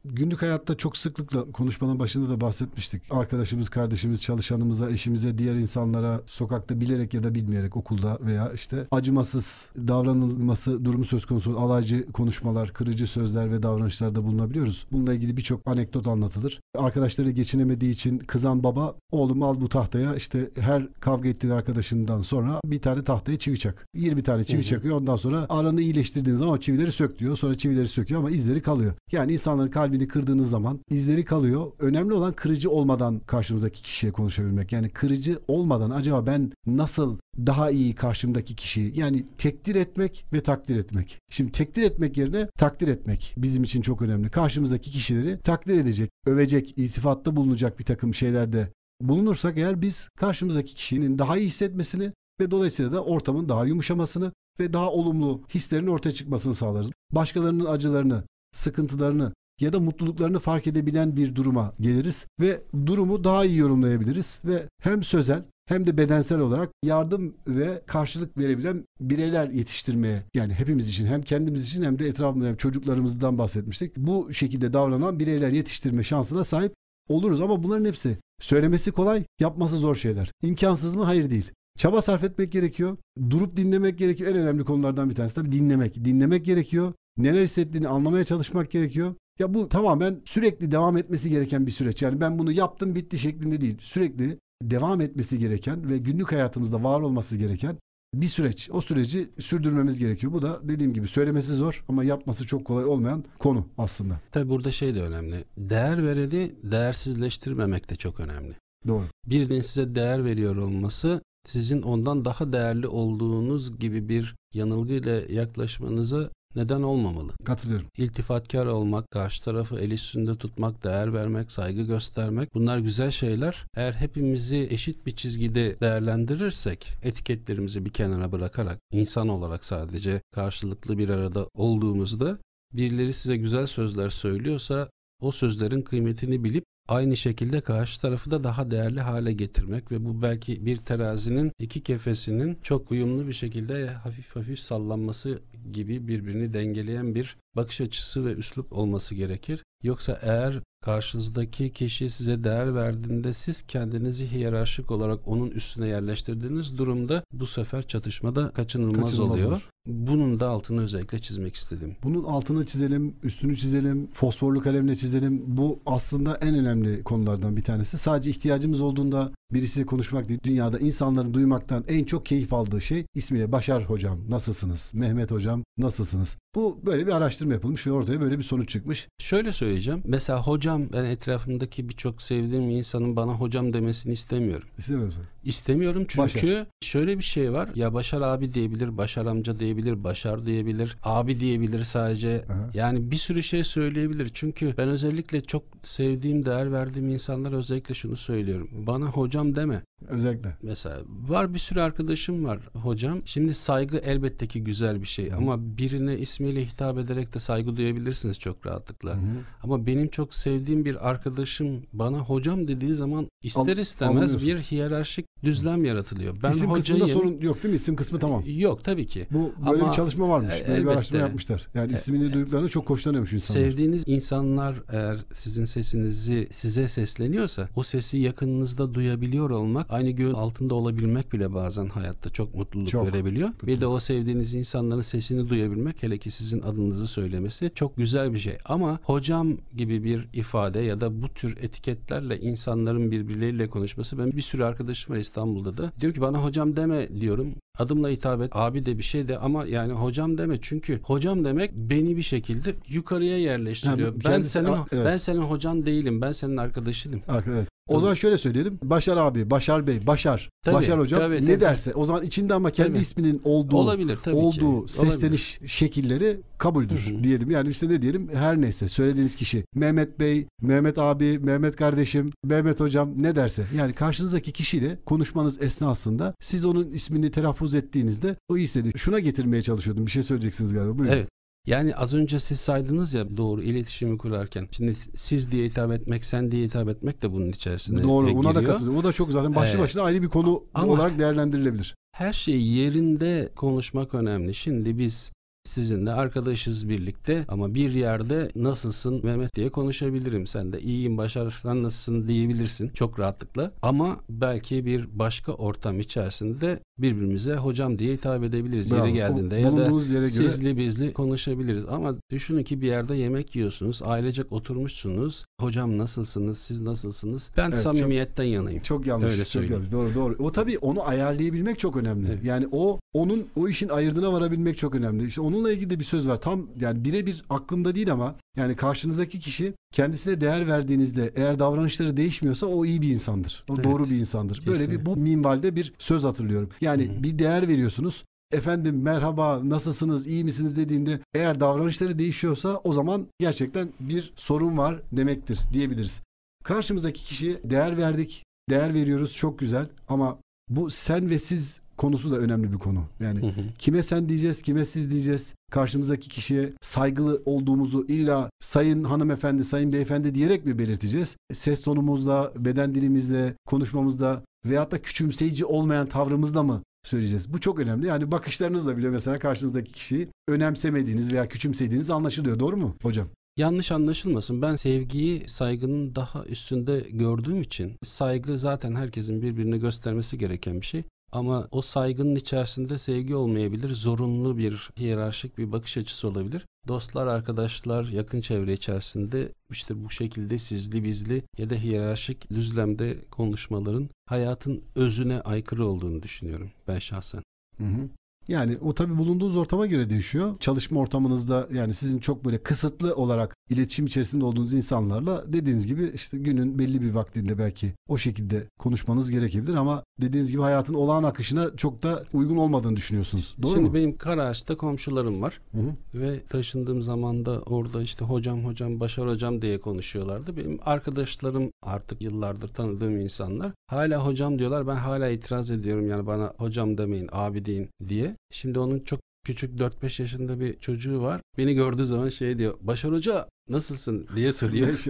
[0.05, 3.03] Günlük hayatta çok sıklıkla konuşmanın başında da bahsetmiştik.
[3.11, 9.69] Arkadaşımız, kardeşimiz, çalışanımıza, eşimize, diğer insanlara sokakta bilerek ya da bilmeyerek okulda veya işte acımasız
[9.77, 14.87] davranılması durumu söz konusu alaycı konuşmalar, kırıcı sözler ve davranışlarda bulunabiliyoruz.
[14.93, 16.61] Bununla ilgili birçok anekdot anlatılır.
[16.79, 22.61] Arkadaşları geçinemediği için kızan baba oğlum al bu tahtaya işte her kavga ettiğin arkadaşından sonra
[22.65, 23.87] bir tane tahtaya çivi çak.
[23.95, 24.67] 20 tane çivi Hı hı.
[24.67, 27.37] çakıyor ondan sonra aranı iyileştirdiğin zaman o çivileri sök diyor.
[27.37, 28.95] Sonra çivileri söküyor ama izleri kalıyor.
[29.13, 31.73] Yani insanların kalbini kırdığınız zaman izleri kalıyor.
[31.79, 34.73] Önemli olan kırıcı olmadan karşımızdaki kişiye konuşabilmek.
[34.73, 40.77] Yani kırıcı olmadan acaba ben nasıl daha iyi karşımdaki kişiyi yani tekdir etmek ve takdir
[40.77, 41.19] etmek.
[41.31, 44.31] Şimdi tekdir etmek yerine takdir etmek bizim için çok önemli.
[44.31, 51.19] Karşımızdaki kişileri takdir edecek, övecek, iltifatta bulunacak bir takım şeylerde bulunursak eğer biz karşımızdaki kişinin
[51.19, 56.55] daha iyi hissetmesini ve dolayısıyla da ortamın daha yumuşamasını ve daha olumlu hislerin ortaya çıkmasını
[56.55, 56.91] sağlarız.
[57.13, 58.23] Başkalarının acılarını,
[58.53, 64.63] sıkıntılarını ya da mutluluklarını fark edebilen bir duruma geliriz ve durumu daha iyi yorumlayabiliriz ve
[64.83, 71.07] hem sözel hem de bedensel olarak yardım ve karşılık verebilen bireyler yetiştirmeye yani hepimiz için
[71.07, 73.97] hem kendimiz için hem de etrafımızda çocuklarımızdan bahsetmiştik.
[73.97, 76.73] Bu şekilde davranan bireyler yetiştirme şansına sahip
[77.09, 80.33] oluruz ama bunların hepsi söylemesi kolay, yapması zor şeyler.
[80.43, 81.05] İmkansız mı?
[81.05, 81.51] Hayır değil.
[81.79, 82.97] Çaba sarf etmek gerekiyor.
[83.31, 84.31] Durup dinlemek gerekiyor.
[84.31, 86.05] En önemli konulardan bir tanesi tabii dinlemek.
[86.05, 86.93] Dinlemek gerekiyor.
[87.17, 89.15] Neler hissettiğini anlamaya çalışmak gerekiyor.
[89.39, 92.03] Ya bu tamamen sürekli devam etmesi gereken bir süreç.
[92.03, 93.77] Yani ben bunu yaptım bitti şeklinde değil.
[93.81, 97.77] Sürekli devam etmesi gereken ve günlük hayatımızda var olması gereken
[98.15, 98.71] bir süreç.
[98.73, 100.33] O süreci sürdürmemiz gerekiyor.
[100.33, 104.21] Bu da dediğim gibi söylemesi zor ama yapması çok kolay olmayan konu aslında.
[104.33, 105.45] Tabi burada şey de önemli.
[105.59, 108.55] Değer vereni değersizleştirmemek de çok önemli.
[108.89, 109.05] Doğru.
[109.27, 116.83] Birinin size değer veriyor olması sizin ondan daha değerli olduğunuz gibi bir yanılgıyla yaklaşmanıza neden
[116.83, 117.33] olmamalı.
[117.45, 117.87] Katılıyorum.
[117.97, 123.67] İltifatkar olmak, karşı tarafı el üstünde tutmak, değer vermek, saygı göstermek bunlar güzel şeyler.
[123.77, 131.09] Eğer hepimizi eşit bir çizgide değerlendirirsek, etiketlerimizi bir kenara bırakarak insan olarak sadece karşılıklı bir
[131.09, 132.39] arada olduğumuzda
[132.73, 134.91] birileri size güzel sözler söylüyorsa
[135.21, 140.23] o sözlerin kıymetini bilip aynı şekilde karşı tarafı da daha değerli hale getirmek ve bu
[140.23, 145.39] belki bir terazinin iki kefesinin çok uyumlu bir şekilde hafif hafif sallanması
[145.73, 149.65] gibi birbirini dengeleyen bir bakış açısı ve üslup olması gerekir.
[149.83, 157.23] Yoksa eğer karşınızdaki kişi size değer verdiğinde siz kendinizi hiyerarşik olarak onun üstüne yerleştirdiğiniz durumda
[157.33, 159.49] bu sefer çatışmada kaçınılmaz, Kaçınılmaz oluyor.
[159.53, 159.69] olur.
[159.87, 161.97] Bunun da altını özellikle çizmek istedim.
[162.03, 165.43] Bunun altını çizelim, üstünü çizelim, fosforlu kalemle çizelim.
[165.47, 167.99] Bu aslında en önemli konulardan bir tanesi.
[167.99, 170.41] Sadece ihtiyacımız olduğunda birisiyle konuşmak değil.
[170.45, 174.91] Dünyada insanların duymaktan en çok keyif aldığı şey ismiyle Başar Hocam nasılsınız?
[174.95, 176.37] Mehmet Hocam nasılsınız?
[176.55, 179.09] Bu böyle bir araştırma yapılmış ve ortaya böyle bir sonuç çıkmış.
[179.19, 180.03] Şöyle söyleyeceğim.
[180.05, 184.69] Mesela hocam ben etrafımdaki birçok sevdiğim insanın bana hocam demesini istemiyorum.
[184.79, 185.15] İstemiyorum.
[185.45, 186.67] İstemiyorum çünkü Başar.
[186.83, 187.69] şöyle bir şey var.
[187.75, 192.45] Ya Başar abi diyebilir, Başar amca diyebilir, Başar diyebilir, abi diyebilir sadece.
[192.49, 192.71] Aha.
[192.75, 194.31] Yani bir sürü şey söyleyebilir.
[194.35, 198.69] Çünkü ben özellikle çok sevdiğim, değer verdiğim insanlara özellikle şunu söylüyorum.
[198.73, 199.83] Bana hocam deme.
[200.09, 200.57] Özellikle.
[200.63, 203.23] Mesela var bir sürü arkadaşım var hocam.
[203.25, 208.39] Şimdi saygı elbette ki güzel bir şey ama birine ismiyle hitap ederek de saygı duyabilirsiniz
[208.39, 209.15] çok rahatlıkla.
[209.15, 209.21] Hı.
[209.63, 215.27] Ama benim çok sevdiğim bir arkadaşım bana hocam dediği zaman ister Al- istemez bir hiyerarşik
[215.45, 216.37] düzlem yaratılıyor.
[216.43, 217.03] Ben İsim hocayım.
[217.07, 217.77] kısmında sorun yok değil mi?
[217.77, 218.43] İsim kısmı tamam.
[218.47, 219.27] Yok tabii ki.
[219.31, 220.49] Bu böyle Ama, bir çalışma varmış.
[220.55, 220.91] e, Böyle bir elbette.
[220.97, 221.67] araştırma yapmışlar.
[221.75, 223.61] Yani E, ismini duyduklarına çok hoşlanıyormuş insanlar.
[223.63, 230.75] Sevdiğiniz insanlar eğer sizin sesinizi size sesleniyorsa o sesi yakınınızda duyabiliyor olmak aynı göğün altında
[230.75, 233.07] olabilmek bile bazen hayatta çok mutluluk Çok.
[233.07, 233.49] verebiliyor.
[233.63, 238.39] Bir de o sevdiğiniz insanların sesini duyabilmek hele ki sizin adınızı söylemesi çok güzel bir
[238.39, 238.59] şey.
[238.65, 244.43] Ama hocam gibi bir ifade ya da bu tür etiketlerle insanların birbirleriyle konuşması ben bir
[244.43, 245.93] sürü arkadaşım var İstanbul'da da.
[246.01, 247.55] Diyor ki bana hocam deme diyorum.
[247.79, 248.51] Adımla hitap et.
[248.55, 250.59] Abi de bir şey de ama yani hocam deme.
[250.63, 253.99] Çünkü hocam demek beni bir şekilde yukarıya yerleştiriyor.
[254.13, 255.07] Yani ben senin a- evet.
[255.07, 256.21] ben senin hocan değilim.
[256.21, 257.21] Ben senin arkadaşınım.
[257.29, 257.69] Arka- evet.
[257.91, 258.79] O zaman şöyle söyleyelim.
[258.83, 261.61] Başar abi, Başar Bey, Başar, Tabii, Başar hocam tabii, ne tabii.
[261.61, 263.03] derse o zaman içinde ama kendi Tabii.
[263.03, 264.41] isminin olduğu Olabilir tabii ki.
[264.43, 264.89] olduğu Olabilir.
[264.89, 267.25] sesleniş şekilleri kabuldür Hı hı.
[267.25, 267.51] diyelim.
[267.51, 272.81] Yani işte ne diyelim her neyse söylediğiniz kişi Mehmet Bey, Mehmet abi, Mehmet kardeşim, Mehmet
[272.81, 278.63] hocam ne derse yani karşınızdaki kişiyle konuşmanız esnasında siz onun ismini telaffuz ettiğinizde o iyi
[278.65, 278.95] hissediyor.
[278.97, 280.07] Şuna getirmeye çalışıyordum.
[280.07, 280.99] Bir şey söyleyeceksiniz galiba.
[280.99, 281.15] Buyurun.
[281.17, 281.29] Evet.
[281.67, 284.69] Yani az önce siz saydınız ya doğru iletişimi kurarken.
[284.71, 288.27] Şimdi siz diye hitap etmek, sen diye hitap etmek de bunun içerisine Doğru.
[288.27, 288.45] giriyor.
[288.45, 288.99] Buna da katılıyorum.
[289.01, 289.81] O da çok zaten başlı Evet.
[289.83, 291.95] başına ayrı bir konu olarak değerlendirilebilir.
[292.13, 294.55] Her şey yerinde konuşmak önemli.
[294.55, 295.33] Şimdi biz
[295.71, 300.47] sizinle arkadaşız birlikte ama bir yerde nasılsın Mehmet diye konuşabilirim.
[300.47, 303.73] Sen de iyiyim başarılan nasılsın diyebilirsin çok rahatlıkla.
[303.83, 309.07] Ama belki bir başka ortam içerisinde birbirimize hocam diye hitap edebiliriz Bravo.
[309.07, 311.85] yeri geldiğinde ya da yere göre- sizli bizli konuşabiliriz.
[311.89, 315.45] Ama düşünün ki bir yerde yemek yiyorsunuz, ailecek oturmuşsunuz.
[315.61, 317.51] Hocam nasılsınız, siz nasılsınız?
[317.57, 318.83] Ben Evet, samimiyetten yanayım.
[318.83, 319.31] Çok yanlış.
[319.31, 319.73] Öyle çok söyleyeyim.
[319.75, 319.93] yanlış.
[319.93, 320.37] Doğru doğru.
[320.39, 322.29] O tabii onu ayarlayabilmek çok önemli.
[322.29, 322.45] Evet.
[322.45, 325.27] Yani o onun o işin ayırdına varabilmek çok önemli.
[325.27, 326.41] İşte onunla ilgili de bir söz var.
[326.41, 332.67] Tam yani birebir aklımda değil ama yani karşınızdaki kişi kendisine değer verdiğinizde eğer davranışları değişmiyorsa
[332.67, 333.65] o iyi bir insandır.
[333.69, 333.85] O Evet.
[333.85, 334.67] doğru bir insandır.
[334.67, 335.07] Böyle bir Kesinlikle.
[335.07, 336.71] bu minvalde bir söz hatırlıyorum.
[336.81, 337.23] Yani Hı hı.
[337.23, 338.25] bir değer veriyorsunuz.
[338.53, 345.03] Efendim merhaba nasılsınız iyi misiniz dediğinde eğer davranışları değişiyorsa o zaman gerçekten bir sorun var
[345.13, 346.21] demektir diyebiliriz.
[346.65, 350.39] Karşımızdaki kişiye değer verdik, değer veriyoruz çok güzel ama
[350.69, 353.05] bu sen ve siz konusu da önemli bir konu.
[353.21, 353.65] Yani Hı hı.
[353.79, 355.55] kime sen diyeceğiz, kime siz diyeceğiz.
[355.71, 361.37] Karşımızdaki kişiye saygılı olduğumuzu illa sayın hanımefendi, sayın beyefendi diyerek mi belirteceğiz?
[361.53, 367.53] Ses tonumuzla, beden dilimizle, konuşmamızda veyahut da küçümseyici olmayan tavrımızla mı söyleyeceğiz?
[367.53, 368.07] Bu çok önemli.
[368.07, 372.59] Yani bakışlarınızla bile mesela karşınızdaki kişiyi önemsemediğiniz veya küçümsediğiniz anlaşılıyor.
[372.59, 373.27] Doğru mu hocam?
[373.57, 374.63] Yanlış anlaşılmasın.
[374.63, 381.03] Ben sevgiyi saygının daha üstünde gördüğüm için saygı zaten herkesin birbirine göstermesi gereken bir şey.
[381.33, 383.95] Ama o saygının içerisinde sevgi olmayabilir.
[383.95, 386.67] Zorunlu bir hiyerarşik bir bakış açısı olabilir.
[386.89, 394.09] Dostlar, arkadaşlar, yakın çevre içerisinde işte bu şekilde sizli bizli ya da hiyerarşik düzlemde konuşmaların
[394.27, 397.43] hayatın özüne aykırı olduğunu düşünüyorum ben şahsen.
[397.79, 398.09] Hı hı.
[398.49, 400.59] Yani o tabii bulunduğunuz ortama göre değişiyor.
[400.61, 406.39] Çalışma ortamınızda yani sizin çok böyle kısıtlı olarak iletişim içerisinde olduğunuz insanlarla dediğiniz gibi işte
[406.39, 411.77] günün belli bir vaktinde belki o şekilde konuşmanız gerekebilir ama dediğiniz gibi hayatın olağan akışına
[411.77, 413.57] çok da uygun olmadığını düşünüyorsunuz.
[413.63, 413.95] Doğru Şimdi mu?
[413.95, 415.61] benim Karaağaç'ta komşularım var.
[415.73, 416.21] Hı hı.
[416.21, 420.57] Ve taşındığım zaman da orada işte hocam hocam Başar hocam diye konuşuyorlardı.
[420.57, 424.87] Benim arkadaşlarım artık yıllardır tanıdığım insanlar hala hocam diyorlar.
[424.87, 428.30] Ben hala itiraz ediyorum yani bana hocam demeyin abi deyin diye.
[428.53, 431.41] Şimdi onun çok küçük 4-5 yaşında bir çocuğu var.
[431.59, 432.75] Beni gördüğü zaman şey diyor.
[432.81, 434.89] Başar hoca nasılsın diye soruyor.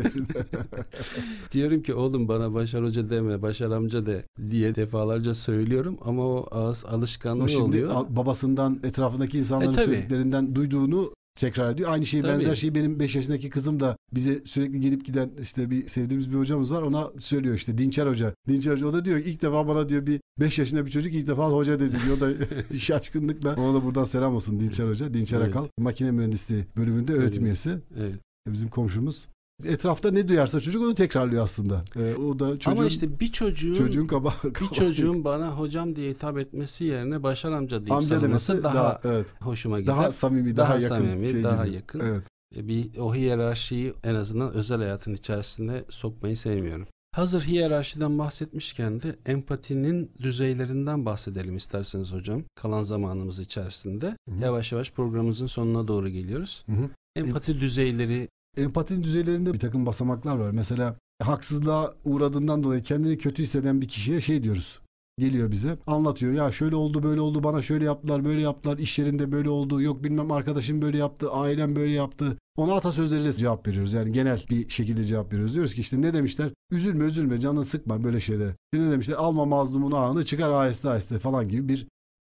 [1.53, 6.49] Diyorum ki oğlum bana Başar Hoca deme, Başar amca de diye defalarca söylüyorum ama o
[6.51, 8.07] ağız alışkanlığı o şimdi oluyor.
[8.09, 9.85] babasından etrafındaki insanların E, tabii.
[9.85, 11.91] söylediklerinden duyduğunu tekrar ediyor.
[11.93, 12.33] Aynı şeyi Tabii.
[12.33, 16.37] benzer şeyi benim 5 yaşındaki kızım da bize sürekli gelip giden işte bir sevdiğimiz bir
[16.37, 16.83] hocamız var.
[16.83, 18.35] Ona söylüyor işte Dinçer Hoca.
[18.49, 21.27] Dinçer Hoca o da diyor ilk defa bana diyor bir 5 yaşında bir çocuk ilk
[21.27, 22.17] defa hoca dedi diyor.
[22.17, 22.31] O da
[22.79, 23.55] şaşkınlıkla.
[23.57, 25.15] Ona da buradan selam olsun Dinçer Hoca.
[25.15, 25.49] Dinçer Evet.
[25.49, 27.79] Akal makine mühendisliği bölümünde öğretim üyesi.
[27.99, 28.15] Evet.
[28.47, 29.29] Bizim komşumuz.
[29.67, 31.81] Etrafta ne duyarsa çocuk onu tekrarlıyor aslında.
[31.97, 35.97] Ee, o da çocuğun, Ama işte bir çocuğun, çocuğun kaba, bir kaba- çocuğun bana hocam
[35.97, 39.95] diye hitap etmesi yerine Başar amca deyip amca demesi daha, daha, evet, hoşuma gider.
[39.97, 40.89] daha samimi, daha, Daha yakın.
[40.89, 41.77] samimi, şey daha gibi.
[41.77, 42.01] yakın.
[42.01, 42.23] Evet.
[42.57, 46.87] E, bir o hiyerarşiyi en azından özel hayatın içerisine sokmayı sevmiyorum.
[47.13, 52.43] Hazır hiyerarşiden bahsetmişken de empatinin düzeylerinden bahsedelim isterseniz hocam.
[52.55, 54.07] Kalan zamanımız içerisinde.
[54.07, 54.45] Hı hı.
[54.45, 56.63] Yavaş yavaş programımızın sonuna doğru geliyoruz.
[56.67, 56.89] Hı hı.
[57.17, 60.51] Empati düzeyleri Empatinin düzeylerinde bir takım basamaklar var.
[60.51, 64.81] Mesela haksızlığa uğradığından dolayı kendini kötü hisseden bir kişiye şey diyoruz.
[65.19, 69.33] Geliyor bize anlatıyor ya şöyle oldu böyle oldu bana şöyle yaptılar böyle yaptılar iş yerinde
[69.33, 72.39] böyle oldu yok bilmem arkadaşım böyle yaptı ailem böyle yaptı.
[72.57, 75.55] Ona atasözleriyle cevap veriyoruz yani genel bir şekilde cevap veriyoruz.
[75.55, 78.57] Diyoruz ki işte ne demişler üzülme üzülme canını sıkma böyle şeylere.
[78.73, 81.87] İşte ne demişler alma mazlumun ağını çıkar aheste aheste falan gibi bir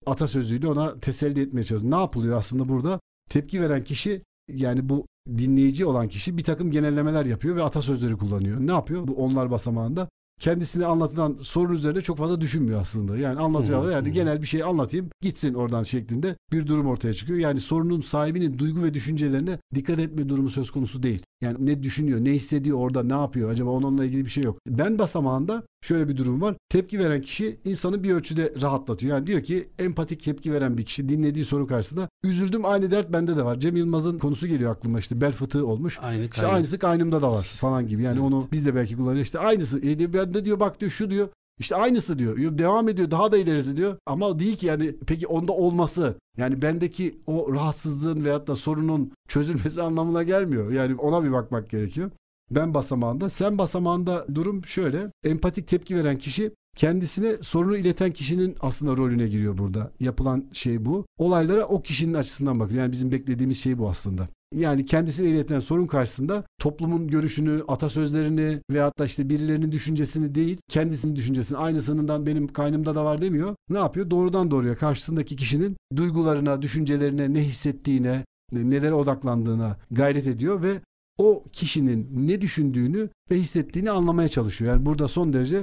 [0.06, 1.96] atasözüyle ona teselli etmeye çalışıyoruz.
[1.96, 3.00] Ne yapılıyor aslında burada?
[3.30, 8.60] Tepki veren kişi yani bu dinleyici olan kişi bir takım genellemeler yapıyor ve atasözleri kullanıyor.
[8.60, 9.08] Ne yapıyor?
[9.08, 10.08] Bu onlar basamağında
[10.40, 13.18] kendisine anlatılan sorun üzerine çok fazla düşünmüyor aslında.
[13.18, 14.12] Yani anlatıyor hı, yani hı.
[14.12, 17.38] genel bir şey anlatayım gitsin oradan şeklinde bir durum ortaya çıkıyor.
[17.38, 21.22] Yani sorunun sahibinin duygu ve düşüncelerine dikkat etme durumu söz konusu değil.
[21.40, 24.58] Yani ne düşünüyor, ne hissediyor orada, ne yapıyor acaba onunla ilgili bir şey yok.
[24.68, 26.54] Ben basamağında şöyle bir durum var.
[26.68, 29.16] Tepki veren kişi insanı bir ölçüde rahatlatıyor.
[29.16, 33.36] Yani diyor ki empatik tepki veren bir kişi dinlediği sorun karşısında üzüldüm aynı dert bende
[33.36, 33.60] de var.
[33.60, 35.98] Cem Yılmaz'ın konusu geliyor aklıma işte bel fıtığı olmuş.
[36.02, 38.02] aynı İşte aynısı kaynımda da var falan gibi.
[38.02, 38.24] Yani Evet.
[38.32, 39.22] onu biz de belki kullanıyoruz.
[39.22, 39.78] İşte aynısı.
[39.80, 41.28] E diyor, ben de diyor bak diyor şu diyor.
[41.58, 42.38] İşte aynısı diyor.
[42.38, 43.96] Yo, Devam ediyor daha da ilerisi diyor.
[44.06, 49.82] Ama değil ki yani peki onda olması yani bendeki o rahatsızlığın veyahut da sorunun çözülmesi
[49.88, 50.72] anlamına gelmiyor.
[50.72, 52.10] Yani ona bir bakmak gerekiyor.
[52.50, 55.10] Ben basamağında, sen basamağında durum şöyle.
[55.24, 59.92] Empatik tepki veren kişi kendisine sorunu ileten kişinin aslında rolüne giriyor burada.
[60.00, 61.06] Yapılan şey bu.
[61.18, 62.80] Olaylara o kişinin açısından bakıyor.
[62.80, 64.28] Yani bizim beklediğimiz şey bu aslında.
[64.54, 71.16] Yani kendisine iletilen sorun karşısında toplumun görüşünü, atasözlerini veyahut da işte birilerinin düşüncesini değil, kendisinin
[71.16, 73.54] düşüncesini aynısından benim kaynımda da var demiyor.
[73.70, 74.10] Ne yapıyor?
[74.10, 80.80] Doğrudan doğruya karşısındaki kişinin duygularına, düşüncelerine, ne hissettiğine, nelere odaklandığına gayret ediyor ve
[81.18, 84.72] o kişinin ne düşündüğünü ve hissettiğini anlamaya çalışıyor.
[84.72, 85.62] Yani burada son derece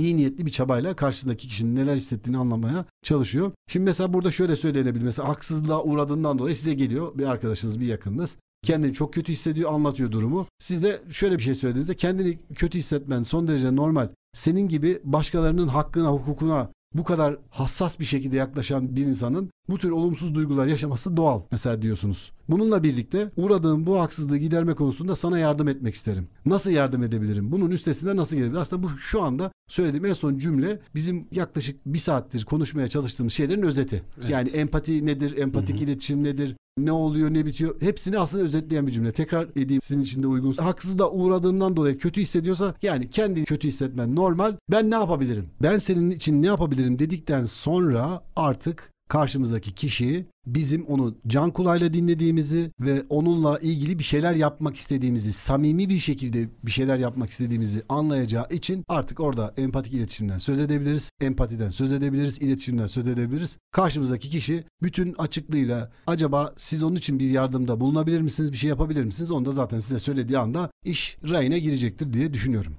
[0.00, 3.52] iyi niyetli bir çabayla karşısındaki kişinin neler hissettiğini anlamaya çalışıyor.
[3.68, 5.04] Şimdi mesela burada şöyle söylenebilir.
[5.04, 8.36] Mesela haksızlığa uğradığından dolayı size geliyor bir arkadaşınız, bir yakınınız.
[8.62, 10.46] Kendini çok kötü hissediyor, anlatıyor durumu.
[10.58, 14.08] Siz de şöyle bir şey söylediğinizde kendini kötü hissetmen son derece normal.
[14.34, 19.90] Senin gibi başkalarının hakkına, hukukuna bu kadar hassas bir şekilde yaklaşan bir insanın bu tür
[19.90, 22.32] olumsuz duygular yaşaması doğal mesela diyorsunuz.
[22.48, 26.28] Bununla birlikte uğradığım bu haksızlığı giderme konusunda sana yardım etmek isterim.
[26.46, 27.52] Nasıl yardım edebilirim?
[27.52, 28.62] Bunun üstesinden nasıl gelebilirim?
[28.62, 33.62] Aslında bu şu anda söylediğim en son cümle bizim yaklaşık bir saattir konuşmaya çalıştığımız şeylerin
[33.62, 34.02] özeti.
[34.20, 34.30] Evet.
[34.30, 35.36] Yani empati nedir?
[35.38, 35.84] Empatik Hı-hı.
[35.84, 36.56] iletişim nedir?
[36.86, 39.12] Ne oluyor ne bitiyor hepsini aslında özetleyen bir cümle.
[39.12, 40.64] Tekrar edeyim sizin için de uygunsa.
[40.64, 44.56] Haksız da uğradığından dolayı kötü hissediyorsa yani kendi kötü hissetmen normal.
[44.70, 45.50] Ben ne yapabilirim?
[45.62, 52.70] Ben senin için ne yapabilirim dedikten sonra artık karşımızdaki kişi bizim onu can kulağıyla dinlediğimizi
[52.80, 58.46] ve onunla ilgili bir şeyler yapmak istediğimizi, samimi bir şekilde bir şeyler yapmak istediğimizi anlayacağı
[58.50, 61.10] için artık orada empatik iletişimden söz edebiliriz.
[61.20, 63.58] Empatiden söz edebiliriz, iletişimden söz edebiliriz.
[63.72, 69.04] Karşımızdaki kişi bütün açıklığıyla acaba siz onun için bir yardımda bulunabilir misiniz, bir şey yapabilir
[69.04, 69.32] misiniz?
[69.32, 72.76] Onu da zaten size söylediği anda iş rayına girecektir diye düşünüyorum.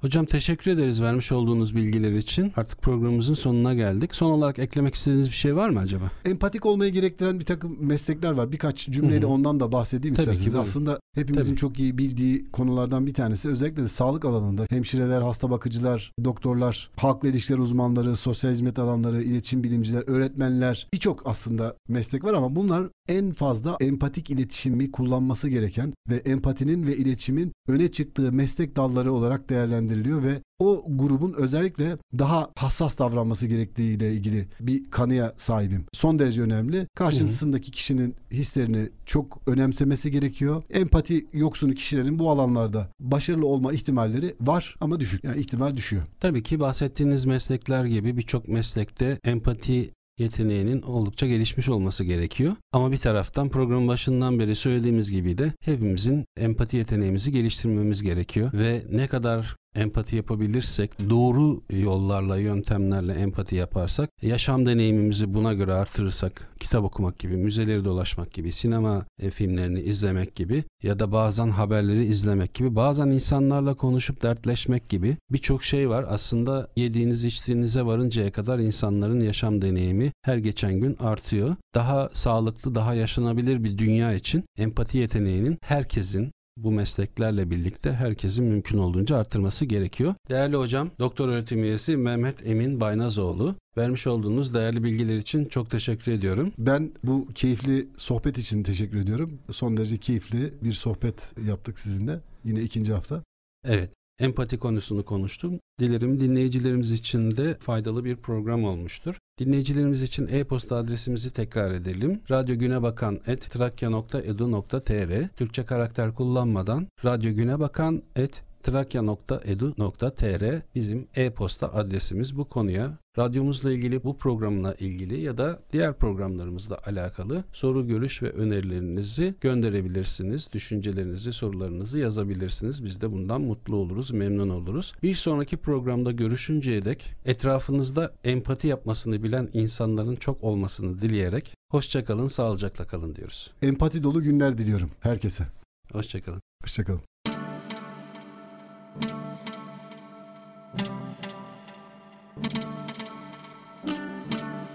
[0.00, 2.52] Hocam teşekkür ederiz vermiş olduğunuz bilgiler için.
[2.56, 4.14] Artık programımızın sonuna geldik.
[4.14, 6.04] Son olarak eklemek istediğiniz bir şey var mı acaba?
[6.24, 8.52] Empatik olmayı gerektiren bir takım meslekler var.
[8.52, 9.32] Birkaç cümleyle Hı-hı.
[9.32, 10.52] ondan da bahsedeyim Tabii isterseniz.
[10.52, 11.60] Ki, Aslında hepimizin Tabii.
[11.60, 13.48] çok iyi bildiği konulardan bir tanesi.
[13.48, 19.64] Özellikle de sağlık alanında hemşireler, hasta bakıcılar, doktorlar, halkla ilişkiler uzmanları, sosyal hizmet alanları, iletişim
[19.64, 26.16] bilimciler, öğretmenler birçok aslında meslek var ama bunlar en fazla empatik iletişimi kullanması gereken ve
[26.16, 29.48] empatinin ve iletişimin öne çıktığı meslek dalları olarak
[29.88, 35.86] değerlendiriliyor ve o grubun özellikle daha hassas davranması gerektiği ile ilgili bir kanıya sahibim.
[35.92, 36.86] Son derece önemli.
[36.94, 40.62] Karşısındaki kişinin hislerini çok önemsemesi gerekiyor.
[40.70, 45.24] Empati yoksunu kişilerin bu alanlarda başarılı olma ihtimalleri var ama düşük.
[45.24, 46.02] Yani ihtimal düşüyor.
[46.20, 52.52] Tabii ki bahsettiğiniz meslekler gibi birçok meslekte empati yeteneğinin oldukça gelişmiş olması gerekiyor.
[52.72, 58.82] Ama bir taraftan programın başından beri söylediğimiz gibi de hepimizin empati yeteneğimizi geliştirmemiz gerekiyor ve
[58.90, 66.84] ne kadar empati yapabilirsek, doğru yollarla, yöntemlerle empati yaparsak, yaşam deneyimimizi buna göre artırırsak, kitap
[66.84, 72.54] okumak gibi, müzeleri dolaşmak gibi, sinema e, filmlerini izlemek gibi ya da bazen haberleri izlemek
[72.54, 76.04] gibi, bazen insanlarla konuşup dertleşmek gibi birçok şey var.
[76.08, 81.56] Aslında yediğiniz içtiğinize varıncaya kadar insanların yaşam deneyimi her geçen gün artıyor.
[81.74, 86.30] Daha sağlıklı, daha yaşanabilir bir dünya için empati yeteneğinin herkesin
[86.64, 90.14] bu mesleklerle birlikte herkesin mümkün olduğunca artırması gerekiyor.
[90.28, 93.54] Değerli hocam, doktor öğretim üyesi Mehmet Emin Baynazoğlu.
[93.76, 96.52] Vermiş olduğunuz değerli bilgiler için çok teşekkür ediyorum.
[96.58, 99.38] Ben bu keyifli sohbet için teşekkür ediyorum.
[99.50, 102.20] Son derece keyifli bir sohbet yaptık sizinle.
[102.44, 103.22] Yine ikinci hafta.
[103.64, 105.60] Evet empati konusunu konuştum.
[105.80, 109.18] Dilerim dinleyicilerimiz için de faydalı bir program olmuştur.
[109.38, 112.20] Dinleyicilerimiz için e-posta adresimizi tekrar edelim.
[112.30, 124.74] radyogünebakan.trakya.edu.tr Türkçe karakter kullanmadan radyogünebakan.trakya.edu.tr trakya.edu.tr bizim e-posta adresimiz bu konuya radyomuzla ilgili bu programla
[124.74, 130.52] ilgili ya da diğer programlarımızla alakalı soru, görüş ve önerilerinizi gönderebilirsiniz.
[130.52, 132.84] Düşüncelerinizi, sorularınızı yazabilirsiniz.
[132.84, 134.94] Biz de bundan mutlu oluruz, memnun oluruz.
[135.02, 142.86] Bir sonraki programda görüşünceye dek etrafınızda empati yapmasını bilen insanların çok olmasını dileyerek hoşçakalın, sağlıcakla
[142.86, 143.50] kalın diyoruz.
[143.62, 145.44] Empati dolu günler diliyorum herkese.
[145.92, 146.40] Hoşçakalın.
[146.62, 147.00] Hoşçakalın.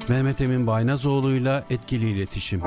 [0.10, 2.62] Mehmet Emin Baynazoğlu'yla etkili iletişim.